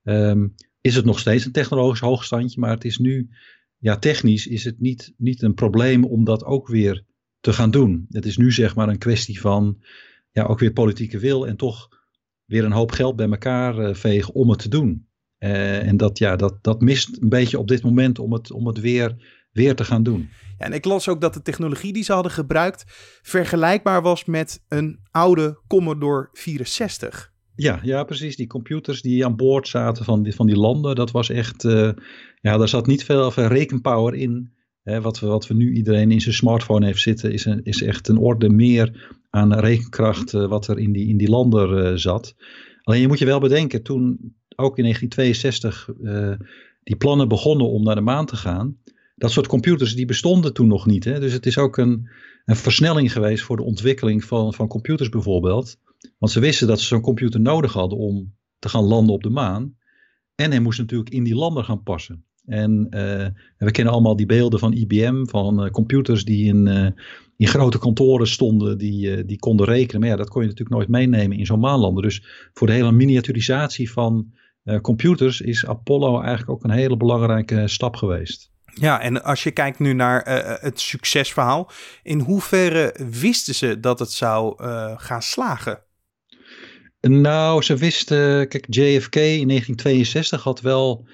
um, 0.02 0.54
is 0.80 0.94
het 0.94 1.04
nog 1.04 1.18
steeds 1.18 1.44
een 1.44 1.52
technologisch 1.52 2.00
hoogstandje. 2.00 2.60
Maar 2.60 2.70
het 2.70 2.84
is 2.84 2.98
nu, 2.98 3.28
ja, 3.78 3.96
technisch 3.96 4.46
is 4.46 4.64
het 4.64 4.80
niet, 4.80 5.14
niet 5.16 5.42
een 5.42 5.54
probleem 5.54 6.04
om 6.04 6.24
dat 6.24 6.44
ook 6.44 6.68
weer 6.68 7.04
te 7.40 7.52
gaan 7.52 7.70
doen. 7.70 8.06
Het 8.10 8.26
is 8.26 8.36
nu, 8.36 8.52
zeg 8.52 8.74
maar, 8.74 8.88
een 8.88 8.98
kwestie 8.98 9.40
van, 9.40 9.78
ja, 10.30 10.44
ook 10.44 10.58
weer 10.58 10.72
politieke 10.72 11.18
wil 11.18 11.46
en 11.46 11.56
toch 11.56 11.88
weer 12.44 12.64
een 12.64 12.72
hoop 12.72 12.90
geld 12.90 13.16
bij 13.16 13.28
elkaar 13.28 13.78
uh, 13.78 13.94
vegen 13.94 14.34
om 14.34 14.50
het 14.50 14.58
te 14.58 14.68
doen. 14.68 15.06
Uh, 15.38 15.86
en 15.86 15.96
dat, 15.96 16.18
ja, 16.18 16.36
dat, 16.36 16.58
dat 16.64 16.80
mist 16.80 17.22
een 17.22 17.28
beetje 17.28 17.58
op 17.58 17.68
dit 17.68 17.82
moment 17.82 18.18
om 18.18 18.32
het, 18.32 18.52
om 18.52 18.66
het 18.66 18.80
weer 18.80 19.16
weer 19.58 19.74
te 19.74 19.84
gaan 19.84 20.02
doen. 20.02 20.28
Ja, 20.58 20.64
en 20.64 20.72
ik 20.72 20.84
las 20.84 21.08
ook 21.08 21.20
dat 21.20 21.34
de 21.34 21.42
technologie 21.42 21.92
die 21.92 22.02
ze 22.02 22.12
hadden 22.12 22.32
gebruikt 22.32 22.84
vergelijkbaar 23.22 24.02
was 24.02 24.24
met 24.24 24.64
een 24.68 24.98
oude 25.10 25.58
Commodore 25.66 26.28
64. 26.32 27.32
Ja, 27.54 27.80
ja, 27.82 28.04
precies. 28.04 28.36
Die 28.36 28.46
computers 28.46 29.02
die 29.02 29.24
aan 29.24 29.36
boord 29.36 29.68
zaten 29.68 30.04
van 30.04 30.22
die, 30.22 30.34
van 30.34 30.46
die 30.46 30.56
landen, 30.56 30.94
dat 30.94 31.10
was 31.10 31.30
echt, 31.30 31.64
uh, 31.64 31.90
ja, 32.40 32.56
daar 32.56 32.68
zat 32.68 32.86
niet 32.86 33.04
veel 33.04 33.32
rekenpower 33.32 34.14
in. 34.14 34.52
Hè, 34.82 35.00
wat, 35.00 35.20
we, 35.20 35.26
wat 35.26 35.46
we 35.46 35.54
nu 35.54 35.72
iedereen 35.72 36.10
in 36.10 36.20
zijn 36.20 36.34
smartphone 36.34 36.86
heeft 36.86 37.00
zitten, 37.00 37.32
is, 37.32 37.44
een, 37.44 37.64
is 37.64 37.82
echt 37.82 38.08
een 38.08 38.18
orde 38.18 38.48
meer 38.48 39.16
aan 39.30 39.54
rekenkracht 39.54 40.32
uh, 40.32 40.46
wat 40.48 40.68
er 40.68 40.78
in 40.78 40.92
die, 40.92 41.08
in 41.08 41.16
die 41.16 41.28
landen 41.28 41.92
uh, 41.92 41.96
zat. 41.96 42.34
Alleen 42.82 43.00
je 43.00 43.08
moet 43.08 43.18
je 43.18 43.24
wel 43.24 43.40
bedenken, 43.40 43.82
toen 43.82 44.34
ook 44.56 44.78
in 44.78 44.84
1962 44.84 45.88
die 46.82 46.96
plannen 46.96 47.28
begonnen 47.28 47.68
om 47.68 47.82
naar 47.82 47.94
de 47.94 48.00
maan 48.00 48.26
te 48.26 48.36
gaan, 48.36 48.76
dat 49.18 49.30
soort 49.30 49.46
computers 49.46 49.94
die 49.94 50.06
bestonden 50.06 50.52
toen 50.52 50.68
nog 50.68 50.86
niet. 50.86 51.04
Hè? 51.04 51.20
Dus 51.20 51.32
het 51.32 51.46
is 51.46 51.58
ook 51.58 51.76
een, 51.76 52.08
een 52.44 52.56
versnelling 52.56 53.12
geweest 53.12 53.42
voor 53.42 53.56
de 53.56 53.62
ontwikkeling 53.62 54.24
van, 54.24 54.54
van 54.54 54.68
computers 54.68 55.08
bijvoorbeeld. 55.08 55.76
Want 56.18 56.32
ze 56.32 56.40
wisten 56.40 56.66
dat 56.66 56.80
ze 56.80 56.86
zo'n 56.86 57.00
computer 57.00 57.40
nodig 57.40 57.72
hadden 57.72 57.98
om 57.98 58.34
te 58.58 58.68
gaan 58.68 58.84
landen 58.84 59.14
op 59.14 59.22
de 59.22 59.30
maan. 59.30 59.76
En 60.34 60.50
hij 60.50 60.60
moest 60.60 60.78
natuurlijk 60.78 61.10
in 61.10 61.24
die 61.24 61.34
lander 61.34 61.64
gaan 61.64 61.82
passen. 61.82 62.24
En 62.46 62.86
we 63.58 63.70
kennen 63.70 63.92
allemaal 63.92 64.16
die 64.16 64.26
beelden 64.26 64.58
van 64.58 64.72
IBM, 64.72 65.24
van 65.24 65.70
computers 65.70 66.24
die 66.24 66.46
in, 66.46 66.66
in 67.36 67.46
grote 67.46 67.78
kantoren 67.78 68.26
stonden, 68.26 68.78
die, 68.78 69.24
die 69.24 69.38
konden 69.38 69.66
rekenen. 69.66 70.00
Maar 70.00 70.10
ja, 70.10 70.16
dat 70.16 70.28
kon 70.28 70.42
je 70.42 70.48
natuurlijk 70.48 70.76
nooit 70.76 70.88
meenemen 70.88 71.38
in 71.38 71.46
zo'n 71.46 71.60
maanlander. 71.60 72.02
Dus 72.02 72.22
voor 72.52 72.66
de 72.66 72.72
hele 72.72 72.92
miniaturisatie 72.92 73.90
van 73.90 74.32
computers 74.82 75.40
is 75.40 75.66
Apollo 75.66 76.20
eigenlijk 76.20 76.50
ook 76.50 76.64
een 76.64 76.70
hele 76.70 76.96
belangrijke 76.96 77.68
stap 77.68 77.96
geweest. 77.96 78.50
Ja, 78.80 79.00
en 79.00 79.22
als 79.22 79.42
je 79.42 79.50
kijkt 79.50 79.78
nu 79.78 79.92
naar 79.92 80.28
uh, 80.28 80.54
het 80.62 80.80
succesverhaal, 80.80 81.70
in 82.02 82.20
hoeverre 82.20 82.94
wisten 83.10 83.54
ze 83.54 83.80
dat 83.80 83.98
het 83.98 84.12
zou 84.12 84.64
uh, 84.64 84.92
gaan 84.96 85.22
slagen? 85.22 85.82
Nou, 87.00 87.62
ze 87.62 87.76
wisten, 87.76 88.48
kijk, 88.48 88.66
JFK 88.68 89.16
in 89.16 89.48
1962 89.48 90.42
had 90.42 90.60
wel 90.60 91.06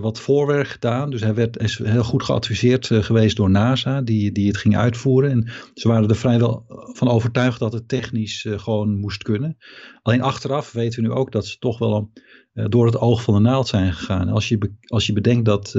wat 0.00 0.20
voorwerk 0.20 0.68
gedaan. 0.68 1.10
Dus 1.10 1.20
hij 1.20 1.34
werd, 1.34 1.58
is 1.58 1.78
heel 1.78 2.04
goed 2.04 2.22
geadviseerd 2.22 2.86
geweest 2.92 3.36
door 3.36 3.50
NASA, 3.50 4.00
die, 4.00 4.32
die 4.32 4.46
het 4.46 4.56
ging 4.56 4.76
uitvoeren. 4.76 5.30
En 5.30 5.50
ze 5.74 5.88
waren 5.88 6.08
er 6.08 6.16
vrijwel 6.16 6.64
van 6.92 7.08
overtuigd 7.08 7.58
dat 7.58 7.72
het 7.72 7.88
technisch 7.88 8.46
gewoon 8.48 8.96
moest 8.96 9.22
kunnen. 9.22 9.56
Alleen 10.02 10.22
achteraf 10.22 10.72
weten 10.72 11.02
we 11.02 11.08
nu 11.08 11.14
ook 11.14 11.32
dat 11.32 11.46
ze 11.46 11.58
toch 11.58 11.78
wel 11.78 12.10
door 12.52 12.86
het 12.86 12.98
oog 12.98 13.22
van 13.22 13.34
de 13.34 13.40
naald 13.40 13.68
zijn 13.68 13.92
gegaan. 13.92 14.28
Als 14.28 14.48
je, 14.48 14.74
als 14.86 15.06
je 15.06 15.12
bedenkt 15.12 15.44
dat 15.44 15.74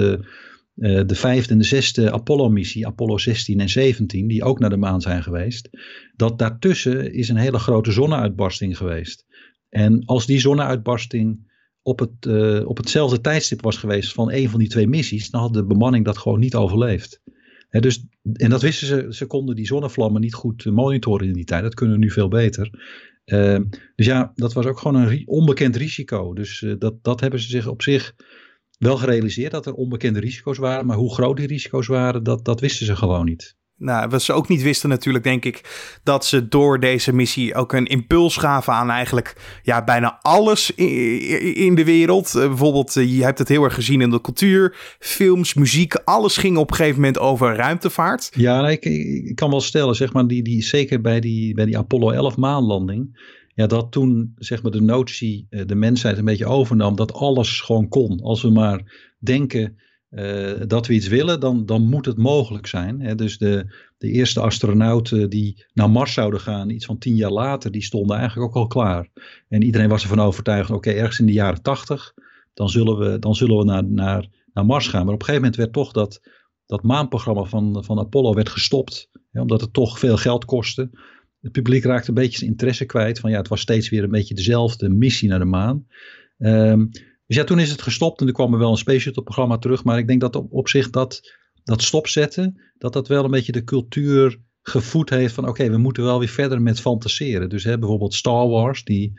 uh, 0.76 1.02
de 1.06 1.16
vijfde 1.16 1.52
en 1.52 1.58
de 1.58 1.64
zesde 1.64 2.12
Apollo-missie, 2.12 2.88
Apollo 2.88 3.18
16 3.18 3.60
en 3.60 3.70
17, 3.70 4.28
die 4.28 4.44
ook 4.44 4.60
naar 4.60 4.70
de 4.70 4.78
maan 4.78 5.02
zijn 5.02 5.24
geweest, 5.24 5.70
dat 6.16 6.40
daartussen 6.40 7.14
is 7.14 7.30
een 7.30 7.36
hele 7.36 7.60
grote 7.60 7.92
zonneuitbarsting 7.92 8.78
geweest. 8.78 9.26
En 9.70 10.06
als 10.06 10.26
die 10.26 10.40
zonneuitbarsting 10.40 11.52
op, 11.82 12.00
het, 12.00 12.26
uh, 12.28 12.68
op 12.68 12.78
hetzelfde 12.78 13.22
tijdstip 13.22 13.62
was 13.62 13.78
geweest 13.78 14.14
van 14.14 14.32
een 14.32 14.50
van 14.50 14.60
die 14.60 14.70
twee 14.70 14.88
missies, 14.88 15.30
dan 15.30 15.42
had 15.42 15.54
de 15.54 15.66
bemanning 15.66 16.06
dat 16.06 16.18
gewoon 16.18 16.40
niet 16.40 16.56
overleefd. 16.56 17.22
He, 17.70 17.80
dus, 17.80 18.06
en 18.34 18.50
dat 18.50 18.62
wisten 18.62 18.88
ze, 18.88 19.08
ze 19.10 19.26
konden 19.26 19.56
die 19.56 19.66
zonnevlammen 19.66 20.22
niet 20.22 20.34
goed 20.34 20.66
monitoren 20.66 21.28
in 21.28 21.34
die 21.34 21.46
tijd, 21.46 21.64
dat 21.64 21.74
kunnen 21.74 21.96
we 21.96 22.02
nu 22.02 22.12
veel 22.12 22.28
beter. 22.28 22.70
Dus 23.96 24.06
ja, 24.06 24.32
dat 24.36 24.54
was 24.54 24.66
ook 24.66 24.80
gewoon 24.80 25.08
een 25.08 25.28
onbekend 25.28 25.76
risico. 25.76 26.34
Dus 26.34 26.66
dat, 26.80 27.04
dat 27.04 27.20
hebben 27.20 27.40
ze 27.40 27.50
zich 27.50 27.68
op 27.68 27.82
zich 27.82 28.16
wel 28.78 28.98
gerealiseerd 28.98 29.52
dat 29.52 29.66
er 29.66 29.74
onbekende 29.74 30.20
risico's 30.20 30.58
waren. 30.58 30.86
Maar 30.86 30.98
hoe 30.98 31.14
groot 31.14 31.38
die 31.38 31.48
risico's 31.48 31.88
waren, 31.88 32.24
dat, 32.24 32.46
dat 32.46 32.60
wisten 32.60 32.86
ze 32.86 32.96
gewoon 32.96 33.26
niet. 33.26 33.56
Nou, 33.78 34.10
wat 34.10 34.22
ze 34.22 34.34
ook 34.34 34.48
niet 34.48 34.62
wisten 34.62 34.90
natuurlijk, 34.90 35.24
denk 35.24 35.46
ik, 35.46 35.62
dat 36.04 36.26
ze 36.26 36.48
door 36.48 36.80
deze 36.80 37.14
missie 37.14 37.56
ook 37.56 37.74
een 37.74 37.86
impuls 37.86 38.38
gaven 38.38 38.74
aan 38.74 38.90
eigenlijk 38.90 39.60
ja, 39.64 39.84
bijna 39.84 40.20
alles 40.22 40.72
in 41.56 41.76
de 41.76 41.84
wereld. 41.84 42.34
Uh, 42.36 42.48
bijvoorbeeld, 42.48 42.96
uh, 42.96 43.18
je 43.18 43.24
hebt 43.24 43.40
het 43.40 43.48
heel 43.48 43.64
erg 43.64 43.74
gezien 43.74 44.02
in 44.02 44.10
de 44.10 44.22
cultuur, 44.22 44.96
films, 45.00 45.54
muziek, 45.54 45.94
alles 45.94 46.38
ging 46.38 46.58
op 46.58 46.70
een 46.70 46.76
gegeven 46.76 47.00
moment 47.00 47.20
over 47.20 47.56
ruimtevaart. 47.56 48.32
Ja, 48.36 48.70
ik, 48.70 48.86
ik, 48.86 49.36
kan 49.36 49.50
wel 49.50 49.62
stellen, 49.62 49.96
zeg 49.96 50.14
maar, 50.14 50.28
die, 50.28 50.44
die, 50.44 50.64
zeker 50.64 51.02
bij 51.02 51.20
die, 51.20 51.54
bij 51.54 51.66
die 51.66 51.78
Apollo 51.78 52.10
11 52.10 52.38
maanlanding, 52.38 53.20
ja, 53.54 53.68
dat 53.68 53.92
toen 53.92 54.34
zeg 54.36 54.64
maar 54.64 54.72
de 54.72 54.82
notie 54.82 55.48
eh, 55.50 55.66
de 55.66 55.76
mensheid 55.76 56.18
een 56.18 56.26
beetje 56.26 56.46
overnam 56.46 56.96
dat 56.96 57.14
alles 57.14 57.62
gewoon 57.62 57.88
kon. 57.88 58.22
Als 58.22 58.42
we 58.42 58.50
maar 58.50 59.14
denken 59.20 59.78
uh, 60.10 60.52
dat 60.68 60.88
we 60.88 60.94
iets 60.94 61.08
willen, 61.08 61.40
dan, 61.40 61.66
dan 61.66 61.90
moet 61.90 62.06
het 62.06 62.18
mogelijk 62.18 62.68
zijn. 62.68 63.02
Hè? 63.02 63.16
Dus 63.16 63.38
de, 63.38 63.76
de 63.98 64.08
eerste 64.08 64.40
astronauten 64.40 65.30
die 65.30 65.66
naar 65.74 65.90
Mars 65.90 66.14
zouden 66.14 66.40
gaan, 66.40 66.70
iets 66.70 66.86
van 66.86 66.98
tien 66.98 67.16
jaar 67.16 67.32
later, 67.32 67.72
die 67.72 67.84
stonden 67.84 68.18
eigenlijk 68.18 68.48
ook 68.48 68.56
al 68.56 68.68
klaar. 68.68 69.10
En 69.50 69.64
iedereen 69.64 69.90
was 69.90 70.02
ervan 70.02 70.20
overtuigd, 70.20 70.72
oké, 70.72 70.90
ergens 70.90 71.20
in 71.20 71.26
de 71.26 71.32
jaren 71.32 71.62
tachtig, 71.62 72.14
dan 72.54 72.70
zullen 72.70 72.98
we, 72.98 73.20
dan 73.20 73.36
zullen 73.36 73.58
we 73.58 73.64
naar, 73.64 73.84
naar, 73.84 74.28
naar 74.54 74.66
Mars 74.66 74.88
gaan. 74.88 75.06
Maar 75.06 75.14
op 75.14 75.20
een 75.20 75.26
gegeven 75.26 75.42
moment 75.42 75.56
werd 75.56 75.74
toch 75.74 75.92
dat, 75.92 76.22
dat 76.66 76.84
maanprogramma 76.84 77.44
van, 77.44 77.84
van 77.84 78.00
Apollo 78.00 78.34
werd 78.34 78.50
gestopt, 78.50 79.10
hè, 79.32 79.42
omdat 79.42 79.62
het 79.62 79.74
toch 79.74 80.00
veel 80.00 80.18
geld 80.18 80.46
kostte 80.46 80.90
het 81.44 81.52
publiek 81.52 81.84
raakte 81.84 82.10
een 82.10 82.16
beetje 82.16 82.38
zijn 82.38 82.50
interesse 82.50 82.86
kwijt. 82.86 83.20
Van 83.20 83.32
ja, 83.32 83.38
het 83.38 83.48
was 83.48 83.62
steeds 83.62 83.90
weer 83.90 84.04
een 84.04 84.10
beetje 84.10 84.36
dezelfde 84.36 84.90
missie 84.90 85.30
naar 85.30 85.40
de 85.40 85.46
maan. 85.46 85.88
Um, 86.38 86.90
dus 87.28 87.36
ja, 87.36 87.44
toen 87.44 87.60
is 87.60 87.72
het 87.72 87.82
gestopt 87.82 88.22
en 88.22 88.28
er 88.28 88.34
kwam 88.34 88.54
er 88.54 88.60
wel 88.60 88.72
een 88.72 88.78
Space 88.78 89.00
Shuttle 89.00 89.24
programma 89.24 89.58
terug. 89.58 89.84
Maar 89.84 89.98
ik 89.98 90.08
denk 90.08 90.22
dat 90.22 90.36
op, 90.36 90.70
zich 90.70 90.90
dat, 90.90 91.34
dat 91.64 91.82
stopzetten, 91.82 92.62
dat 92.78 92.94
dat 92.94 93.08
wel 93.08 93.24
een 93.24 93.32
beetje 93.32 93.52
de 93.52 93.64
cultuur 93.64 94.40
gevoed 94.62 95.10
heeft 95.10 95.34
van 95.34 95.48
oké, 95.48 95.70
we 95.70 95.78
moeten 95.78 96.04
wel 96.04 96.20
weer 96.20 96.28
verder 96.28 96.62
met 96.62 96.80
fantaseren. 96.80 97.50
Dus 97.50 97.64
hè, 97.64 97.80
bijvoorbeeld 97.80 98.14
Star 98.14 98.48
Wars, 98.48 98.84
die 98.84 99.14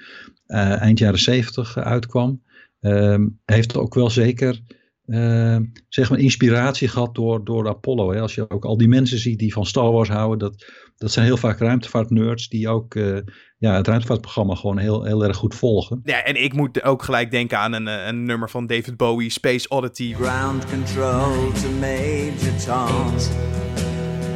uh, 0.47 0.81
eind 0.81 0.99
jaren 0.99 1.19
zeventig 1.19 1.77
uitkwam, 1.77 2.43
um, 2.81 3.41
heeft 3.45 3.77
ook 3.77 3.95
wel 3.95 4.11
zeker 4.11 4.61
uh, 5.07 5.57
zeg 5.89 6.11
maar 6.11 6.19
inspiratie 6.19 6.89
gehad 6.89 7.15
door, 7.15 7.45
door 7.45 7.69
Apollo. 7.69 8.13
Hè. 8.13 8.21
Als 8.21 8.35
je 8.35 8.51
ook 8.51 8.65
al 8.65 8.77
die 8.77 8.89
mensen 8.89 9.19
ziet 9.19 9.39
die 9.39 9.53
van 9.53 9.67
Star 9.67 9.93
Wars 9.93 10.09
houden, 10.09 10.39
dat, 10.39 10.65
dat 10.97 11.13
zijn 11.13 11.25
heel 11.25 11.37
vaak 11.37 11.59
ruimtevaartnerds 11.59 12.49
die 12.49 12.69
ook 12.69 12.95
uh, 12.95 13.19
ja, 13.59 13.75
het 13.75 13.87
ruimtevaartprogramma 13.87 14.55
gewoon 14.55 14.79
heel, 14.79 15.05
heel 15.05 15.25
erg 15.25 15.37
goed 15.37 15.55
volgen. 15.55 16.01
Ja, 16.05 16.25
en 16.25 16.43
ik 16.43 16.53
moet 16.53 16.83
ook 16.83 17.03
gelijk 17.03 17.31
denken 17.31 17.59
aan 17.59 17.73
een, 17.73 17.89
eh, 17.89 18.07
een 18.07 18.25
nummer 18.25 18.51
van 18.51 18.67
David 18.67 18.97
Bowie, 18.97 19.31
Space 19.31 19.69
Oddity. 19.69 20.15
Ground 20.15 20.65
control 20.67 21.53
to 21.53 21.71
Major 21.81 22.57
Tom. 22.65 23.19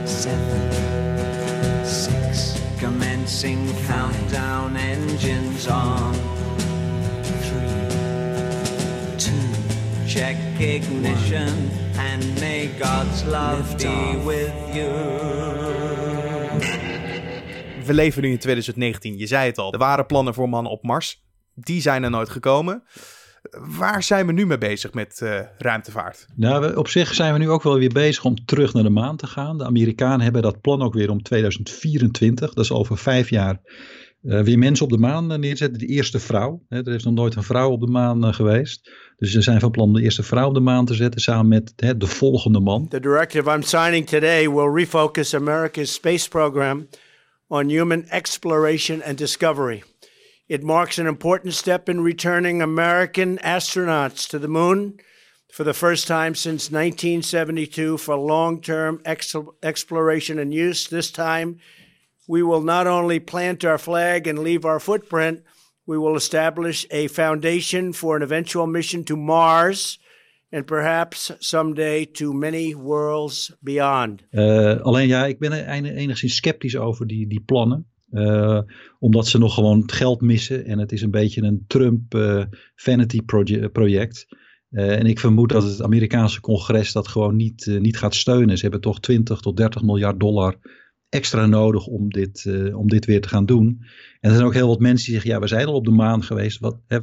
Seven, 0.04 0.70
six, 1.84 2.54
commencing 2.80 3.58
countdown 3.86 4.74
engines 4.74 5.66
on. 5.66 6.37
Check 10.08 10.36
ignition 10.58 11.48
and 11.98 12.40
may 12.40 12.70
God's 12.80 13.24
love 13.24 13.76
be 13.76 14.22
with 14.26 14.74
you. 14.74 14.88
We 17.86 17.94
leven 17.94 18.22
nu 18.22 18.30
in 18.30 18.38
2019, 18.38 19.18
je 19.18 19.26
zei 19.26 19.46
het 19.46 19.58
al. 19.58 19.72
Er 19.72 19.78
waren 19.78 20.06
plannen 20.06 20.34
voor 20.34 20.48
mannen 20.48 20.72
op 20.72 20.82
Mars. 20.82 21.22
Die 21.54 21.80
zijn 21.80 22.02
er 22.02 22.10
nooit 22.10 22.28
gekomen. 22.28 22.82
Waar 23.50 24.02
zijn 24.02 24.26
we 24.26 24.32
nu 24.32 24.46
mee 24.46 24.58
bezig 24.58 24.92
met 24.92 25.20
uh, 25.22 25.40
ruimtevaart? 25.58 26.26
Nou, 26.36 26.74
op 26.74 26.88
zich 26.88 27.14
zijn 27.14 27.32
we 27.32 27.38
nu 27.38 27.50
ook 27.50 27.62
wel 27.62 27.78
weer 27.78 27.92
bezig 27.92 28.24
om 28.24 28.44
terug 28.44 28.72
naar 28.72 28.82
de 28.82 28.90
maan 28.90 29.16
te 29.16 29.26
gaan. 29.26 29.58
De 29.58 29.64
Amerikanen 29.64 30.20
hebben 30.20 30.42
dat 30.42 30.60
plan 30.60 30.82
ook 30.82 30.94
weer 30.94 31.10
om 31.10 31.22
2024. 31.22 32.54
Dat 32.54 32.64
is 32.64 32.72
over 32.72 32.98
vijf 32.98 33.30
jaar 33.30 33.60
uh, 34.22 34.40
weer 34.40 34.58
mensen 34.58 34.84
op 34.84 34.90
de 34.90 34.98
maan 34.98 35.32
eh, 35.32 35.38
neerzetten. 35.38 35.78
De 35.78 35.86
eerste 35.86 36.18
vrouw. 36.18 36.62
Hè, 36.68 36.78
er 36.78 36.94
is 36.94 37.04
nog 37.04 37.14
nooit 37.14 37.34
een 37.34 37.42
vrouw 37.42 37.70
op 37.70 37.80
de 37.80 37.86
maan 37.86 38.26
uh, 38.26 38.32
geweest. 38.32 38.90
Dus 39.16 39.30
ze 39.30 39.42
zijn 39.42 39.60
van 39.60 39.70
plan 39.70 39.92
de 39.92 40.02
eerste 40.02 40.22
vrouw 40.22 40.48
op 40.48 40.54
de 40.54 40.60
maan 40.60 40.84
te 40.84 40.94
zetten 40.94 41.20
samen 41.20 41.48
met 41.48 41.72
hè, 41.76 41.96
de 41.96 42.06
volgende 42.06 42.60
man. 42.60 42.88
The 42.88 43.00
directive 43.00 43.50
I'm 43.50 43.62
signing 43.62 44.06
today 44.06 44.50
will 44.50 44.84
refocus 44.84 45.34
America's 45.34 45.92
space 45.92 46.28
program 46.28 46.88
on 47.46 47.68
human 47.68 48.04
exploration 48.08 49.02
and 49.02 49.18
discovery. 49.18 49.82
It 50.46 50.62
marks 50.62 50.98
an 50.98 51.06
important 51.06 51.54
step 51.54 51.88
in 51.88 52.04
returning 52.04 52.62
American 52.62 53.38
astronauts 53.38 54.26
to 54.28 54.38
the 54.38 54.48
moon 54.48 55.00
for 55.52 55.64
the 55.64 55.74
first 55.74 56.06
time 56.06 56.34
since 56.34 56.70
1972 56.70 57.98
for 57.98 58.16
long-term 58.16 59.00
ex 59.04 59.34
exploration 59.60 60.38
and 60.38 60.52
use. 60.52 60.88
This 60.88 61.10
time 61.10 61.58
we 62.28 62.42
will 62.42 62.62
not 62.62 62.86
only 62.86 63.20
plant 63.20 63.64
our 63.64 63.78
flag 63.78 64.28
and 64.28 64.38
leave 64.38 64.68
our 64.68 64.80
footprint, 64.80 65.42
we 65.84 65.98
will 65.98 66.14
establish 66.14 66.86
a 66.90 67.08
foundation 67.08 67.94
for 67.94 68.16
an 68.16 68.22
eventual 68.22 68.66
mission 68.66 69.04
to 69.04 69.16
Mars 69.16 69.98
and 70.52 70.66
perhaps 70.66 71.32
someday 71.38 72.04
to 72.04 72.32
many 72.32 72.74
worlds 72.74 73.56
beyond. 73.60 74.22
Uh, 74.30 74.80
alleen 74.80 75.08
ja, 75.08 75.26
ik 75.26 75.38
ben 75.38 75.52
enigszins 75.52 76.34
sceptisch 76.34 76.76
over 76.76 77.06
die, 77.06 77.26
die 77.26 77.40
plannen. 77.40 77.86
Uh, 78.10 78.60
omdat 78.98 79.26
ze 79.26 79.38
nog 79.38 79.54
gewoon 79.54 79.80
het 79.80 79.92
geld 79.92 80.20
missen 80.20 80.64
en 80.64 80.78
het 80.78 80.92
is 80.92 81.02
een 81.02 81.10
beetje 81.10 81.42
een 81.42 81.64
Trump 81.66 82.14
uh, 82.14 82.44
vanity 82.74 83.22
proje 83.22 83.68
project. 83.68 84.26
en 84.70 85.06
ik 85.06 85.18
vermoed 85.18 85.48
dat 85.48 85.62
het 85.62 85.82
Amerikaanse 85.82 86.40
congres 86.40 86.92
dat 86.92 87.08
gewoon 87.08 87.36
niet, 87.36 87.66
niet 87.80 87.98
gaat 87.98 88.14
steunen. 88.14 88.56
Ze 88.56 88.62
hebben 88.62 88.80
toch 88.80 89.00
20 89.00 89.40
tot 89.40 89.56
30 89.56 89.82
miljard 89.82 90.20
dollar 90.20 90.56
extra 91.08 91.46
nodig 91.46 91.86
om 91.86 92.10
dit, 92.10 92.44
uh, 92.44 92.78
om 92.78 92.88
dit 92.88 93.04
weer 93.04 93.20
te 93.20 93.28
gaan 93.28 93.46
doen. 93.46 93.78
En 94.20 94.30
er 94.30 94.34
zijn 94.34 94.46
ook 94.46 94.54
heel 94.54 94.68
wat 94.68 94.80
mensen 94.80 95.04
die 95.04 95.14
zeggen, 95.14 95.30
ja, 95.30 95.40
we 95.40 95.46
zijn 95.46 95.66
al 95.66 95.74
op 95.74 95.84
de 95.84 95.90
maan 95.90 96.22
geweest, 96.22 96.58
wat, 96.58 96.80
hè, 96.86 96.98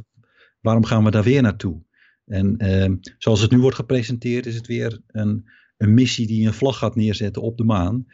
waarom 0.60 0.84
gaan 0.84 1.04
we 1.04 1.10
daar 1.10 1.22
weer 1.22 1.42
naartoe? 1.42 1.84
En 2.26 2.54
uh, 2.58 2.96
zoals 3.18 3.40
het 3.40 3.50
nu 3.50 3.58
wordt 3.58 3.76
gepresenteerd, 3.76 4.46
is 4.46 4.54
het 4.54 4.66
weer 4.66 5.00
een, 5.06 5.48
een 5.76 5.94
missie 5.94 6.26
die 6.26 6.46
een 6.46 6.54
vlag 6.54 6.78
gaat 6.78 6.96
neerzetten 6.96 7.42
op 7.42 7.56
de 7.56 7.64
maan. 7.64 8.06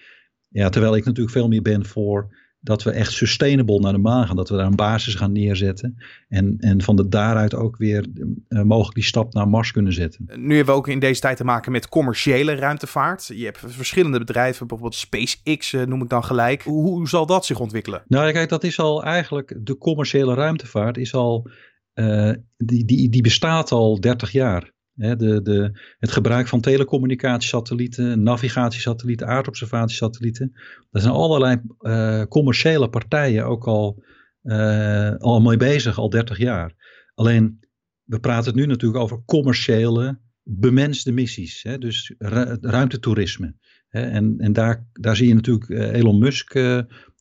Ja, 0.48 0.68
terwijl 0.68 0.96
ik 0.96 1.04
natuurlijk 1.04 1.36
veel 1.36 1.48
meer 1.48 1.62
ben 1.62 1.86
voor 1.86 2.36
dat 2.64 2.82
we 2.82 2.90
echt 2.90 3.12
sustainable 3.12 3.80
naar 3.80 3.92
de 3.92 3.98
maan 3.98 4.26
gaan. 4.26 4.36
Dat 4.36 4.48
we 4.48 4.56
daar 4.56 4.66
een 4.66 4.76
basis 4.76 5.14
gaan 5.14 5.32
neerzetten. 5.32 5.96
En, 6.28 6.56
en 6.58 6.82
van 6.82 6.96
de 6.96 7.08
daaruit 7.08 7.54
ook 7.54 7.76
weer 7.76 8.06
uh, 8.48 8.62
mogelijk 8.62 8.94
die 8.94 9.04
stap 9.04 9.32
naar 9.32 9.48
Mars 9.48 9.72
kunnen 9.72 9.92
zetten. 9.92 10.24
Nu 10.36 10.56
hebben 10.56 10.74
we 10.74 10.80
ook 10.80 10.88
in 10.88 10.98
deze 10.98 11.20
tijd 11.20 11.36
te 11.36 11.44
maken 11.44 11.72
met 11.72 11.88
commerciële 11.88 12.54
ruimtevaart. 12.54 13.26
Je 13.26 13.44
hebt 13.44 13.58
verschillende 13.66 14.18
bedrijven, 14.18 14.66
bijvoorbeeld 14.66 15.00
SpaceX 15.00 15.72
uh, 15.72 15.82
noem 15.82 16.02
ik 16.02 16.08
dan 16.08 16.24
gelijk. 16.24 16.62
Hoe, 16.62 16.82
hoe, 16.82 17.08
zal 17.08 17.26
dat 17.26 17.46
zich 17.46 17.60
ontwikkelen? 17.60 18.02
Nou 18.06 18.32
kijk, 18.32 18.48
dat 18.48 18.64
is 18.64 18.78
al 18.78 19.04
eigenlijk, 19.04 19.58
de 19.60 19.78
commerciële 19.78 20.34
ruimtevaart 20.34 20.96
is 20.96 21.14
al, 21.14 21.50
uh, 21.94 22.32
die, 22.56 22.84
die, 22.84 23.08
die 23.08 23.22
bestaat 23.22 23.70
al 23.70 24.00
30 24.00 24.32
jaar. 24.32 24.72
De, 24.94 25.42
de, 25.42 25.80
het 25.98 26.10
gebruik 26.10 26.48
van 26.48 26.60
telecommunicatiesatellieten, 26.60 28.22
navigatiesatellieten, 28.22 29.26
aardobservatiesatellieten. 29.26 30.52
Daar 30.90 31.02
zijn 31.02 31.14
allerlei 31.14 31.60
uh, 31.80 32.22
commerciële 32.22 32.88
partijen 32.88 33.44
ook 33.44 33.66
al, 33.66 34.04
uh, 34.42 35.14
al 35.14 35.40
mee 35.40 35.56
bezig, 35.56 35.98
al 35.98 36.10
30 36.10 36.38
jaar. 36.38 36.74
Alleen, 37.14 37.58
we 38.04 38.20
praten 38.20 38.44
het 38.44 38.54
nu 38.54 38.66
natuurlijk 38.66 39.02
over 39.02 39.22
commerciële, 39.24 40.20
bemenste 40.42 41.12
missies. 41.12 41.62
Hè, 41.62 41.78
dus 41.78 42.14
ru 42.18 42.56
ruimtetoerisme. 42.60 43.56
Hè, 43.88 44.00
en 44.00 44.34
en 44.38 44.52
daar, 44.52 44.86
daar 44.92 45.16
zie 45.16 45.28
je 45.28 45.34
natuurlijk 45.34 45.94
Elon 45.94 46.18
Musk 46.18 46.54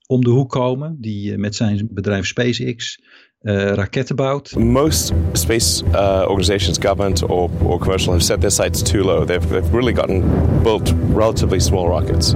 om 0.08 0.24
de 0.24 0.30
hoek 0.30 0.50
komen, 0.50 0.98
die 1.00 1.38
met 1.38 1.56
zijn 1.56 1.88
bedrijf 1.92 2.26
SpaceX 2.26 3.04
uh, 3.48 3.76
raketten 3.76 4.16
bouwt. 4.16 4.56
Most 4.56 5.14
space 5.36 5.84
uh, 5.94 6.26
organizations, 6.28 6.78
government 6.78 7.24
or, 7.24 7.50
or 7.64 7.80
commercial, 7.80 8.14
have 8.14 8.24
set 8.24 8.42
their 8.42 8.50
sights 8.50 8.82
too 8.82 9.04
low. 9.04 9.26
They've, 9.26 9.48
they've 9.50 9.74
really 9.74 9.94
gotten 9.94 10.22
built 10.64 10.92
relatively 10.96 11.60
small 11.60 11.90
rockets. 11.90 12.34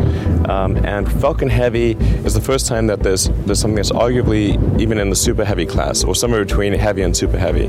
Um, 0.49 0.77
and 0.85 1.11
Falcon 1.21 1.49
Heavy 1.49 1.91
is 2.25 2.33
the 2.33 2.41
first 2.41 2.67
time 2.67 2.87
that 2.87 3.03
there's, 3.03 3.29
there's 3.45 3.59
something 3.59 3.75
that's 3.75 3.91
arguably 3.91 4.79
even 4.79 4.97
in 4.97 5.09
the 5.09 5.15
super 5.15 5.45
heavy 5.45 5.65
class 5.65 6.03
or 6.03 6.15
somewhere 6.15 6.43
between 6.43 6.73
heavy 6.73 7.01
and 7.01 7.15
super 7.15 7.37
heavy. 7.37 7.65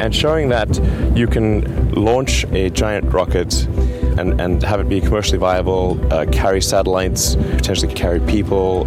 And 0.00 0.14
showing 0.14 0.48
that 0.48 0.80
you 1.16 1.26
can 1.26 1.92
launch 1.92 2.44
a 2.52 2.70
giant 2.70 3.12
rocket 3.12 3.68
and, 4.18 4.40
and 4.40 4.62
have 4.62 4.80
it 4.80 4.88
be 4.88 5.00
commercially 5.00 5.38
viable, 5.38 5.98
uh, 6.10 6.26
carry 6.30 6.60
satellites, 6.60 7.36
potentially 7.36 7.92
carry 7.94 8.20
people. 8.20 8.86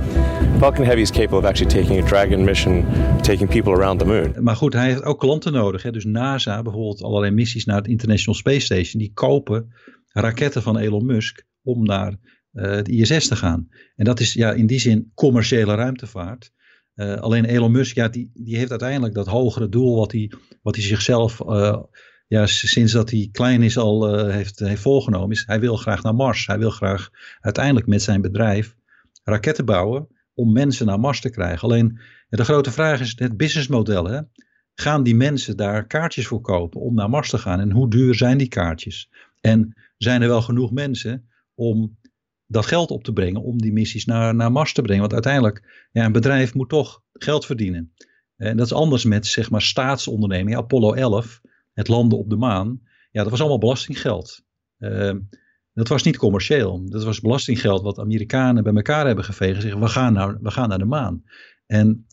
Falcon 0.59 0.85
Heavy 0.85 1.01
is 1.01 1.11
capable 1.11 1.37
of 1.37 1.45
actually 1.45 1.69
taking 1.69 2.03
a 2.03 2.07
Dragon 2.07 2.45
mission, 2.45 2.85
taking 3.21 3.47
people 3.47 3.73
around 3.73 3.99
the 3.99 4.05
moon. 4.05 4.43
Maar 4.43 4.55
goed, 4.55 4.73
hij 4.73 4.87
heeft 4.87 5.03
ook 5.03 5.19
klanten 5.19 5.53
nodig. 5.53 5.83
Hè? 5.83 5.91
Dus 5.91 6.05
NASA, 6.05 6.61
bijvoorbeeld 6.61 7.03
allerlei 7.03 7.31
missies 7.31 7.65
naar 7.65 7.77
het 7.77 7.87
International 7.87 8.35
Space 8.35 8.59
Station, 8.59 9.01
die 9.01 9.11
kopen 9.13 9.73
raketten 10.07 10.61
van 10.61 10.77
Elon 10.77 11.05
Musk 11.05 11.43
om 11.63 11.83
naar 11.83 12.15
uh, 12.53 12.71
het 12.71 12.87
ISS 12.87 13.27
te 13.27 13.35
gaan. 13.35 13.67
En 13.95 14.05
dat 14.05 14.19
is 14.19 14.33
ja, 14.33 14.51
in 14.51 14.65
die 14.65 14.79
zin 14.79 15.11
commerciële 15.13 15.75
ruimtevaart. 15.75 16.53
Uh, 16.95 17.15
alleen 17.15 17.45
Elon 17.45 17.71
Musk, 17.71 17.95
ja, 17.95 18.07
die, 18.07 18.31
die 18.33 18.57
heeft 18.57 18.69
uiteindelijk 18.69 19.13
dat 19.13 19.27
hogere 19.27 19.69
doel 19.69 19.95
wat 19.95 20.11
hij, 20.11 20.31
wat 20.61 20.75
hij 20.75 20.83
zichzelf 20.83 21.41
ja, 22.27 22.45
sinds 22.45 22.91
dat 22.91 23.09
hij 23.09 23.29
klein 23.31 23.63
is 23.63 23.77
al 23.77 24.19
uh, 24.19 24.33
heeft, 24.33 24.59
heeft 24.59 24.81
volgenomen. 24.81 25.31
Is, 25.31 25.43
hij 25.45 25.59
wil 25.59 25.75
graag 25.75 26.03
naar 26.03 26.15
Mars. 26.15 26.47
Hij 26.47 26.57
wil 26.57 26.69
graag 26.69 27.09
uiteindelijk 27.39 27.87
met 27.87 28.01
zijn 28.01 28.21
bedrijf 28.21 28.75
raketten 29.23 29.65
bouwen 29.65 30.07
om 30.33 30.51
mensen 30.51 30.85
naar 30.85 30.99
Mars 30.99 31.21
te 31.21 31.29
krijgen. 31.29 31.67
Alleen 31.67 31.99
de 32.29 32.43
grote 32.43 32.71
vraag 32.71 32.99
is 32.99 33.13
het 33.15 33.37
businessmodel. 33.37 34.05
Hè? 34.05 34.21
Gaan 34.73 35.03
die 35.03 35.15
mensen 35.15 35.57
daar 35.57 35.87
kaartjes 35.87 36.27
voor 36.27 36.41
kopen 36.41 36.81
om 36.81 36.95
naar 36.95 37.09
Mars 37.09 37.29
te 37.29 37.37
gaan? 37.37 37.59
En 37.59 37.71
hoe 37.71 37.89
duur 37.89 38.15
zijn 38.15 38.37
die 38.37 38.47
kaartjes? 38.47 39.09
En 39.41 39.73
zijn 39.97 40.21
er 40.21 40.27
wel 40.27 40.41
genoeg 40.41 40.71
mensen 40.71 41.29
om 41.53 41.97
dat 42.47 42.65
geld 42.65 42.91
op 42.91 43.03
te 43.03 43.13
brengen 43.13 43.41
om 43.41 43.61
die 43.61 43.73
missies 43.73 44.05
naar, 44.05 44.35
naar 44.35 44.51
Mars 44.51 44.73
te 44.73 44.81
brengen? 44.81 45.01
Want 45.01 45.13
uiteindelijk, 45.13 45.87
ja, 45.91 46.05
een 46.05 46.11
bedrijf 46.11 46.53
moet 46.53 46.69
toch 46.69 47.01
geld 47.13 47.45
verdienen. 47.45 47.93
En 48.35 48.57
dat 48.57 48.65
is 48.65 48.73
anders 48.73 49.05
met 49.05 49.27
zeg 49.27 49.49
maar 49.49 49.61
staatsondernemingen. 49.61 50.59
Apollo 50.59 50.93
11 50.93 51.41
het 51.75 51.87
landen 51.87 52.17
op 52.17 52.29
de 52.29 52.35
maan, 52.35 52.81
ja, 53.11 53.21
dat 53.21 53.31
was 53.31 53.39
allemaal 53.39 53.57
belastinggeld. 53.57 54.43
Uh, 54.79 55.13
dat 55.73 55.87
was 55.87 56.03
niet 56.03 56.17
commercieel. 56.17 56.89
Dat 56.89 57.03
was 57.03 57.19
belastinggeld 57.19 57.81
wat 57.81 57.99
Amerikanen 57.99 58.63
bij 58.63 58.73
elkaar 58.73 59.05
hebben 59.05 59.23
geveegd. 59.23 59.61
Zeggen, 59.61 59.81
we 59.81 59.87
gaan 59.87 60.13
naar, 60.13 60.41
we 60.41 60.51
gaan 60.51 60.69
naar 60.69 60.77
de 60.77 60.85
maan. 60.85 61.23
En 61.65 62.07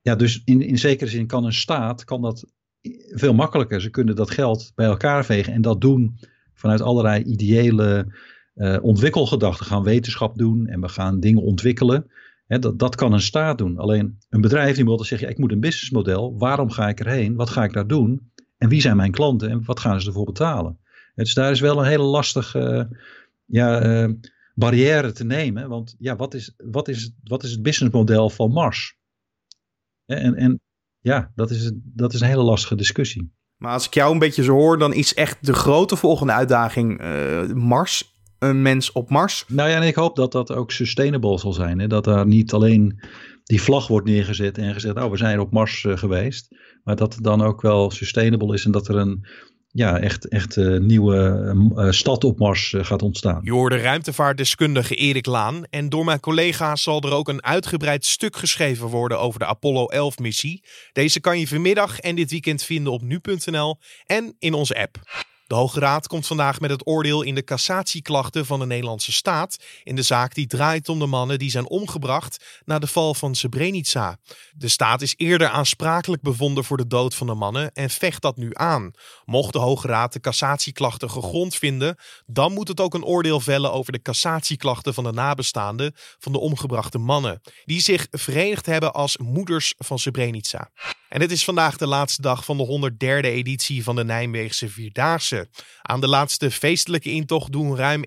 ja, 0.00 0.14
dus 0.14 0.42
in, 0.44 0.60
in 0.60 0.78
zekere 0.78 1.10
zin 1.10 1.26
kan 1.26 1.44
een 1.44 1.52
staat 1.52 2.04
kan 2.04 2.22
dat 2.22 2.52
veel 3.08 3.34
makkelijker. 3.34 3.80
Ze 3.80 3.90
kunnen 3.90 4.16
dat 4.16 4.30
geld 4.30 4.72
bij 4.74 4.86
elkaar 4.86 5.24
vegen 5.24 5.52
en 5.52 5.62
dat 5.62 5.80
doen 5.80 6.18
vanuit 6.54 6.80
allerlei 6.80 7.22
ideële 7.22 8.14
uh, 8.54 8.76
ontwikkelgedachten. 8.82 9.66
Gaan 9.66 9.82
wetenschap 9.82 10.38
doen 10.38 10.66
en 10.66 10.80
we 10.80 10.88
gaan 10.88 11.20
dingen 11.20 11.42
ontwikkelen. 11.42 12.10
dat, 12.46 12.78
dat 12.78 12.94
kan 12.94 13.12
een 13.12 13.20
staat 13.20 13.58
doen. 13.58 13.78
Alleen 13.78 14.18
een 14.28 14.40
bedrijf 14.40 14.76
die 14.76 14.84
moet 14.84 15.06
zeggen, 15.06 15.26
ja, 15.26 15.32
ik 15.32 15.38
moet 15.38 15.52
een 15.52 15.60
businessmodel. 15.60 16.38
Waarom 16.38 16.70
ga 16.70 16.88
ik 16.88 17.00
erheen? 17.00 17.34
Wat 17.34 17.50
ga 17.50 17.64
ik 17.64 17.72
daar 17.72 17.86
doen? 17.86 18.30
En 18.58 18.68
wie 18.68 18.80
zijn 18.80 18.96
mijn 18.96 19.10
klanten 19.10 19.50
en 19.50 19.64
wat 19.64 19.80
gaan 19.80 20.00
ze 20.00 20.06
ervoor 20.06 20.24
betalen? 20.24 20.78
Dus 21.14 21.34
daar 21.34 21.50
is 21.50 21.60
wel 21.60 21.78
een 21.78 21.86
hele 21.86 22.02
lastige 22.02 22.96
ja, 23.44 23.86
uh, 23.86 24.14
barrière 24.54 25.12
te 25.12 25.24
nemen. 25.24 25.68
Want 25.68 25.94
ja, 25.98 26.16
wat 26.16 26.34
is, 26.34 26.54
wat 26.56 26.88
is, 26.88 27.12
wat 27.24 27.42
is 27.42 27.50
het 27.50 27.62
businessmodel 27.62 28.30
van 28.30 28.50
Mars? 28.50 28.96
En, 30.06 30.34
en 30.34 30.60
ja, 30.98 31.32
dat 31.34 31.50
is, 31.50 31.72
dat 31.74 32.12
is 32.12 32.20
een 32.20 32.26
hele 32.26 32.42
lastige 32.42 32.74
discussie. 32.74 33.32
Maar 33.56 33.72
als 33.72 33.86
ik 33.86 33.94
jou 33.94 34.12
een 34.12 34.18
beetje 34.18 34.42
zo 34.42 34.52
hoor, 34.52 34.78
dan 34.78 34.94
is 34.94 35.14
echt 35.14 35.46
de 35.46 35.52
grote 35.52 35.96
volgende 35.96 36.32
uitdaging 36.32 37.02
uh, 37.02 37.52
Mars. 37.52 38.16
Een 38.38 38.62
mens 38.62 38.92
op 38.92 39.10
Mars. 39.10 39.44
Nou 39.48 39.70
ja, 39.70 39.76
en 39.76 39.86
ik 39.86 39.94
hoop 39.94 40.16
dat 40.16 40.32
dat 40.32 40.52
ook 40.52 40.72
sustainable 40.72 41.38
zal 41.38 41.52
zijn. 41.52 41.78
Hè? 41.78 41.86
Dat 41.86 42.04
daar 42.04 42.26
niet 42.26 42.52
alleen 42.52 43.00
die 43.44 43.62
vlag 43.62 43.86
wordt 43.86 44.06
neergezet 44.06 44.58
en 44.58 44.72
gezegd, 44.72 44.96
oh, 44.96 45.10
we 45.10 45.16
zijn 45.16 45.40
op 45.40 45.52
Mars 45.52 45.84
uh, 45.84 45.96
geweest. 45.96 46.48
Maar 46.84 46.96
dat 46.96 47.14
het 47.14 47.24
dan 47.24 47.42
ook 47.42 47.62
wel 47.62 47.90
sustainable 47.90 48.54
is 48.54 48.64
en 48.64 48.70
dat 48.70 48.88
er 48.88 48.96
een 48.96 49.26
ja, 49.72 49.98
echt, 49.98 50.28
echt 50.28 50.56
uh, 50.56 50.80
nieuwe 50.80 51.52
uh, 51.76 51.90
stad 51.90 52.24
op 52.24 52.38
Mars 52.38 52.74
gaat 52.76 53.02
ontstaan. 53.02 53.40
Je 53.42 53.52
hoorde 53.52 53.76
ruimtevaartdeskundige 53.76 54.94
Erik 54.94 55.26
Laan. 55.26 55.64
En 55.70 55.88
door 55.88 56.04
mijn 56.04 56.20
collega's 56.20 56.82
zal 56.82 57.02
er 57.02 57.12
ook 57.12 57.28
een 57.28 57.44
uitgebreid 57.44 58.04
stuk 58.04 58.36
geschreven 58.36 58.86
worden 58.86 59.20
over 59.20 59.38
de 59.38 59.46
Apollo 59.46 59.86
11 59.86 60.18
missie. 60.18 60.64
Deze 60.92 61.20
kan 61.20 61.38
je 61.38 61.48
vanmiddag 61.48 62.00
en 62.00 62.16
dit 62.16 62.30
weekend 62.30 62.62
vinden 62.62 62.92
op 62.92 63.02
nu.nl 63.02 63.78
en 64.06 64.34
in 64.38 64.54
onze 64.54 64.80
app. 64.80 64.96
De 65.48 65.54
Hoge 65.54 65.80
Raad 65.80 66.06
komt 66.06 66.26
vandaag 66.26 66.60
met 66.60 66.70
het 66.70 66.86
oordeel 66.86 67.22
in 67.22 67.34
de 67.34 67.44
cassatieklachten 67.44 68.46
van 68.46 68.58
de 68.58 68.66
Nederlandse 68.66 69.12
staat 69.12 69.56
in 69.82 69.96
de 69.96 70.02
zaak 70.02 70.34
die 70.34 70.46
draait 70.46 70.88
om 70.88 70.98
de 70.98 71.06
mannen 71.06 71.38
die 71.38 71.50
zijn 71.50 71.68
omgebracht 71.68 72.62
na 72.64 72.78
de 72.78 72.86
val 72.86 73.14
van 73.14 73.34
Srebrenica. 73.34 74.18
De 74.52 74.68
staat 74.68 75.02
is 75.02 75.14
eerder 75.16 75.48
aansprakelijk 75.48 76.22
bevonden 76.22 76.64
voor 76.64 76.76
de 76.76 76.86
dood 76.86 77.14
van 77.14 77.26
de 77.26 77.34
mannen 77.34 77.72
en 77.72 77.90
vecht 77.90 78.22
dat 78.22 78.36
nu 78.36 78.50
aan. 78.52 78.90
Mocht 79.24 79.52
de 79.52 79.58
Hoge 79.58 79.86
Raad 79.86 80.12
de 80.12 80.20
cassatieklachten 80.20 81.10
gegrond 81.10 81.54
vinden, 81.54 81.96
dan 82.26 82.52
moet 82.52 82.68
het 82.68 82.80
ook 82.80 82.94
een 82.94 83.04
oordeel 83.04 83.40
vellen 83.40 83.72
over 83.72 83.92
de 83.92 84.02
cassatieklachten 84.02 84.94
van 84.94 85.04
de 85.04 85.12
nabestaanden 85.12 85.94
van 86.18 86.32
de 86.32 86.38
omgebrachte 86.38 86.98
mannen, 86.98 87.40
die 87.64 87.80
zich 87.80 88.06
verenigd 88.10 88.66
hebben 88.66 88.92
als 88.92 89.16
moeders 89.16 89.74
van 89.78 89.98
Srebrenica. 89.98 90.70
En 91.08 91.20
het 91.20 91.30
is 91.30 91.44
vandaag 91.44 91.76
de 91.76 91.86
laatste 91.86 92.22
dag 92.22 92.44
van 92.44 92.56
de 92.56 92.90
103e 92.92 93.26
editie 93.26 93.82
van 93.82 93.96
de 93.96 94.04
Nijmeegse 94.04 94.68
Vierdaagse. 94.68 95.48
Aan 95.82 96.00
de 96.00 96.08
laatste 96.08 96.50
feestelijke 96.50 97.10
intocht 97.10 97.52
doen 97.52 97.76
ruim 97.76 98.04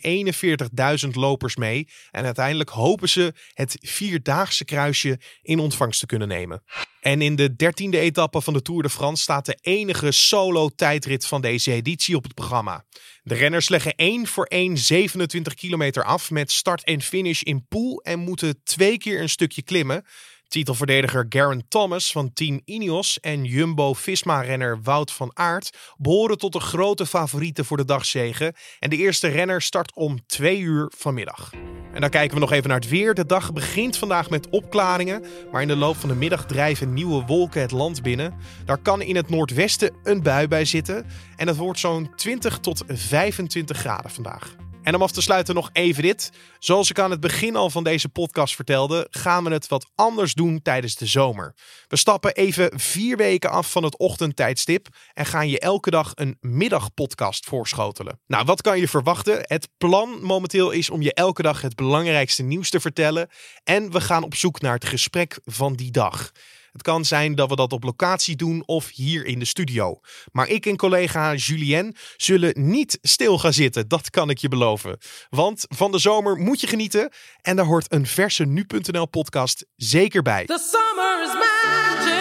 41.000 1.03 1.09
lopers 1.11 1.55
mee. 1.55 1.87
En 2.11 2.25
uiteindelijk 2.25 2.69
hopen 2.69 3.09
ze 3.09 3.33
het 3.53 3.77
Vierdaagse 3.81 4.65
kruisje 4.65 5.19
in 5.41 5.59
ontvangst 5.59 5.99
te 5.99 6.05
kunnen 6.05 6.27
nemen. 6.27 6.63
En 6.99 7.21
in 7.21 7.35
de 7.35 7.55
dertiende 7.55 7.99
etappe 7.99 8.41
van 8.41 8.53
de 8.53 8.61
Tour 8.61 8.81
de 8.81 8.89
France 8.89 9.23
staat 9.23 9.45
de 9.45 9.57
enige 9.61 10.11
solo-tijdrit 10.11 11.25
van 11.25 11.41
deze 11.41 11.71
editie 11.71 12.15
op 12.15 12.23
het 12.23 12.33
programma. 12.33 12.85
De 13.23 13.35
renners 13.35 13.69
leggen 13.69 13.95
één 13.95 14.27
voor 14.27 14.45
één 14.45 14.77
27 14.77 15.53
kilometer 15.53 16.03
af 16.03 16.31
met 16.31 16.51
start 16.51 16.83
en 16.83 17.01
finish 17.01 17.41
in 17.41 17.65
Poel 17.67 18.01
en 18.01 18.19
moeten 18.19 18.63
twee 18.63 18.97
keer 18.97 19.21
een 19.21 19.29
stukje 19.29 19.61
klimmen. 19.61 20.05
Titelverdediger 20.51 21.25
Garen 21.29 21.67
Thomas 21.67 22.11
van 22.11 22.33
Team 22.33 22.61
Ineos 22.65 23.19
en 23.19 23.43
Jumbo-Visma-renner 23.43 24.81
Wout 24.81 25.11
van 25.11 25.31
Aert 25.33 25.77
behoren 25.97 26.37
tot 26.37 26.53
de 26.53 26.59
grote 26.59 27.05
favorieten 27.05 27.65
voor 27.65 27.77
de 27.77 27.85
dagzegen. 27.85 28.53
En 28.79 28.89
de 28.89 28.97
eerste 28.97 29.27
renner 29.27 29.61
start 29.61 29.95
om 29.95 30.25
twee 30.25 30.59
uur 30.59 30.91
vanmiddag. 30.97 31.51
En 31.93 32.01
dan 32.01 32.09
kijken 32.09 32.33
we 32.33 32.39
nog 32.39 32.51
even 32.51 32.69
naar 32.69 32.79
het 32.79 32.89
weer. 32.89 33.13
De 33.13 33.25
dag 33.25 33.53
begint 33.53 33.97
vandaag 33.97 34.29
met 34.29 34.49
opklaringen, 34.49 35.25
maar 35.51 35.61
in 35.61 35.67
de 35.67 35.75
loop 35.75 35.95
van 35.95 36.09
de 36.09 36.15
middag 36.15 36.45
drijven 36.45 36.93
nieuwe 36.93 37.25
wolken 37.25 37.61
het 37.61 37.71
land 37.71 38.01
binnen. 38.01 38.33
Daar 38.65 38.81
kan 38.81 39.01
in 39.01 39.15
het 39.15 39.29
noordwesten 39.29 39.95
een 40.03 40.23
bui 40.23 40.47
bij 40.47 40.65
zitten 40.65 41.05
en 41.35 41.47
het 41.47 41.57
wordt 41.57 41.79
zo'n 41.79 42.15
20 42.15 42.59
tot 42.59 42.83
25 42.87 43.77
graden 43.77 44.11
vandaag. 44.11 44.55
En 44.83 44.95
om 44.95 45.01
af 45.01 45.11
te 45.11 45.21
sluiten 45.21 45.55
nog 45.55 45.69
even 45.73 46.03
dit. 46.03 46.31
Zoals 46.59 46.89
ik 46.89 46.99
aan 46.99 47.11
het 47.11 47.19
begin 47.19 47.55
al 47.55 47.69
van 47.69 47.83
deze 47.83 48.09
podcast 48.09 48.55
vertelde, 48.55 49.07
gaan 49.09 49.43
we 49.43 49.51
het 49.51 49.67
wat 49.67 49.89
anders 49.95 50.33
doen 50.33 50.61
tijdens 50.61 50.95
de 50.95 51.05
zomer. 51.05 51.55
We 51.87 51.97
stappen 51.97 52.33
even 52.33 52.79
vier 52.79 53.17
weken 53.17 53.49
af 53.49 53.71
van 53.71 53.83
het 53.83 53.97
ochtendtijdstip 53.97 54.87
en 55.13 55.25
gaan 55.25 55.49
je 55.49 55.59
elke 55.59 55.89
dag 55.89 56.11
een 56.15 56.37
middagpodcast 56.39 57.45
voorschotelen. 57.45 58.19
Nou, 58.27 58.45
wat 58.45 58.61
kan 58.61 58.79
je 58.79 58.87
verwachten? 58.87 59.39
Het 59.41 59.69
plan 59.77 60.19
momenteel 60.21 60.71
is 60.71 60.89
om 60.89 61.01
je 61.01 61.13
elke 61.13 61.41
dag 61.41 61.61
het 61.61 61.75
belangrijkste 61.75 62.43
nieuws 62.43 62.69
te 62.69 62.79
vertellen 62.79 63.29
en 63.63 63.91
we 63.91 64.01
gaan 64.01 64.23
op 64.23 64.35
zoek 64.35 64.61
naar 64.61 64.73
het 64.73 64.85
gesprek 64.85 65.39
van 65.45 65.73
die 65.73 65.91
dag. 65.91 66.31
Het 66.71 66.81
kan 66.81 67.05
zijn 67.05 67.35
dat 67.35 67.49
we 67.49 67.55
dat 67.55 67.73
op 67.73 67.83
locatie 67.83 68.35
doen 68.35 68.63
of 68.65 68.89
hier 68.93 69.25
in 69.25 69.39
de 69.39 69.45
studio. 69.45 69.99
Maar 70.31 70.47
ik 70.47 70.65
en 70.65 70.77
collega 70.77 71.33
Julien 71.33 71.95
zullen 72.17 72.69
niet 72.69 72.97
stil 73.01 73.39
gaan 73.39 73.53
zitten, 73.53 73.87
dat 73.87 74.09
kan 74.09 74.29
ik 74.29 74.37
je 74.37 74.47
beloven. 74.47 74.97
Want 75.29 75.65
van 75.67 75.91
de 75.91 75.99
zomer 75.99 76.37
moet 76.37 76.61
je 76.61 76.67
genieten 76.67 77.11
en 77.41 77.55
daar 77.55 77.65
hoort 77.65 77.93
een 77.93 78.07
verse 78.07 78.45
nu.nl 78.45 79.07
podcast 79.07 79.65
zeker 79.75 80.21
bij. 80.21 80.45
The 80.45 80.69
summer 80.71 81.23
is 81.23 81.33
magic. 81.33 82.20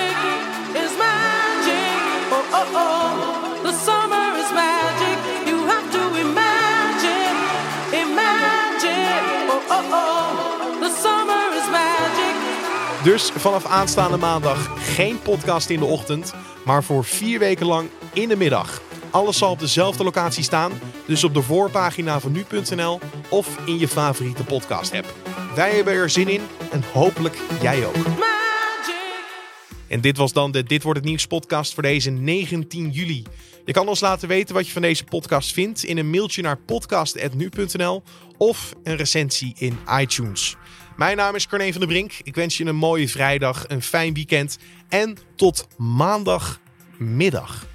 Dus 13.02 13.30
vanaf 13.30 13.66
aanstaande 13.66 14.16
maandag 14.16 14.94
geen 14.94 15.22
podcast 15.22 15.70
in 15.70 15.78
de 15.78 15.84
ochtend, 15.84 16.34
maar 16.64 16.84
voor 16.84 17.04
vier 17.04 17.38
weken 17.38 17.66
lang 17.66 17.88
in 18.12 18.28
de 18.28 18.36
middag. 18.36 18.82
Alles 19.10 19.38
zal 19.38 19.50
op 19.50 19.58
dezelfde 19.58 20.04
locatie 20.04 20.42
staan, 20.42 20.72
dus 21.06 21.24
op 21.24 21.34
de 21.34 21.42
voorpagina 21.42 22.20
van 22.20 22.32
nu.nl 22.32 23.00
of 23.28 23.58
in 23.66 23.78
je 23.78 23.88
favoriete 23.88 24.44
podcast 24.44 24.94
app. 24.94 25.14
Wij 25.54 25.74
hebben 25.74 25.92
er 25.92 26.10
zin 26.10 26.28
in 26.28 26.40
en 26.70 26.82
hopelijk 26.92 27.38
jij 27.60 27.86
ook. 27.86 27.96
En 29.88 30.00
dit 30.00 30.16
was 30.16 30.32
dan 30.32 30.50
de 30.50 30.62
Dit 30.62 30.82
wordt 30.82 30.98
het 30.98 31.08
nieuws 31.08 31.26
podcast 31.26 31.74
voor 31.74 31.82
deze 31.82 32.10
19 32.10 32.90
juli. 32.90 33.22
Je 33.64 33.72
kan 33.72 33.88
ons 33.88 34.00
laten 34.00 34.28
weten 34.28 34.54
wat 34.54 34.66
je 34.66 34.72
van 34.72 34.82
deze 34.82 35.04
podcast 35.04 35.52
vindt 35.52 35.84
in 35.84 35.98
een 35.98 36.10
mailtje 36.10 36.42
naar 36.42 36.58
podcast.nu.nl 36.58 38.02
of 38.36 38.74
een 38.82 38.96
recensie 38.96 39.54
in 39.58 39.78
iTunes. 39.98 40.56
Mijn 41.00 41.16
naam 41.16 41.34
is 41.34 41.46
Carne 41.46 41.70
van 41.70 41.80
der 41.80 41.88
Brink. 41.88 42.12
Ik 42.22 42.34
wens 42.34 42.56
je 42.56 42.64
een 42.64 42.76
mooie 42.76 43.08
vrijdag, 43.08 43.64
een 43.68 43.82
fijn 43.82 44.14
weekend 44.14 44.58
en 44.88 45.16
tot 45.36 45.68
maandagmiddag. 45.76 47.69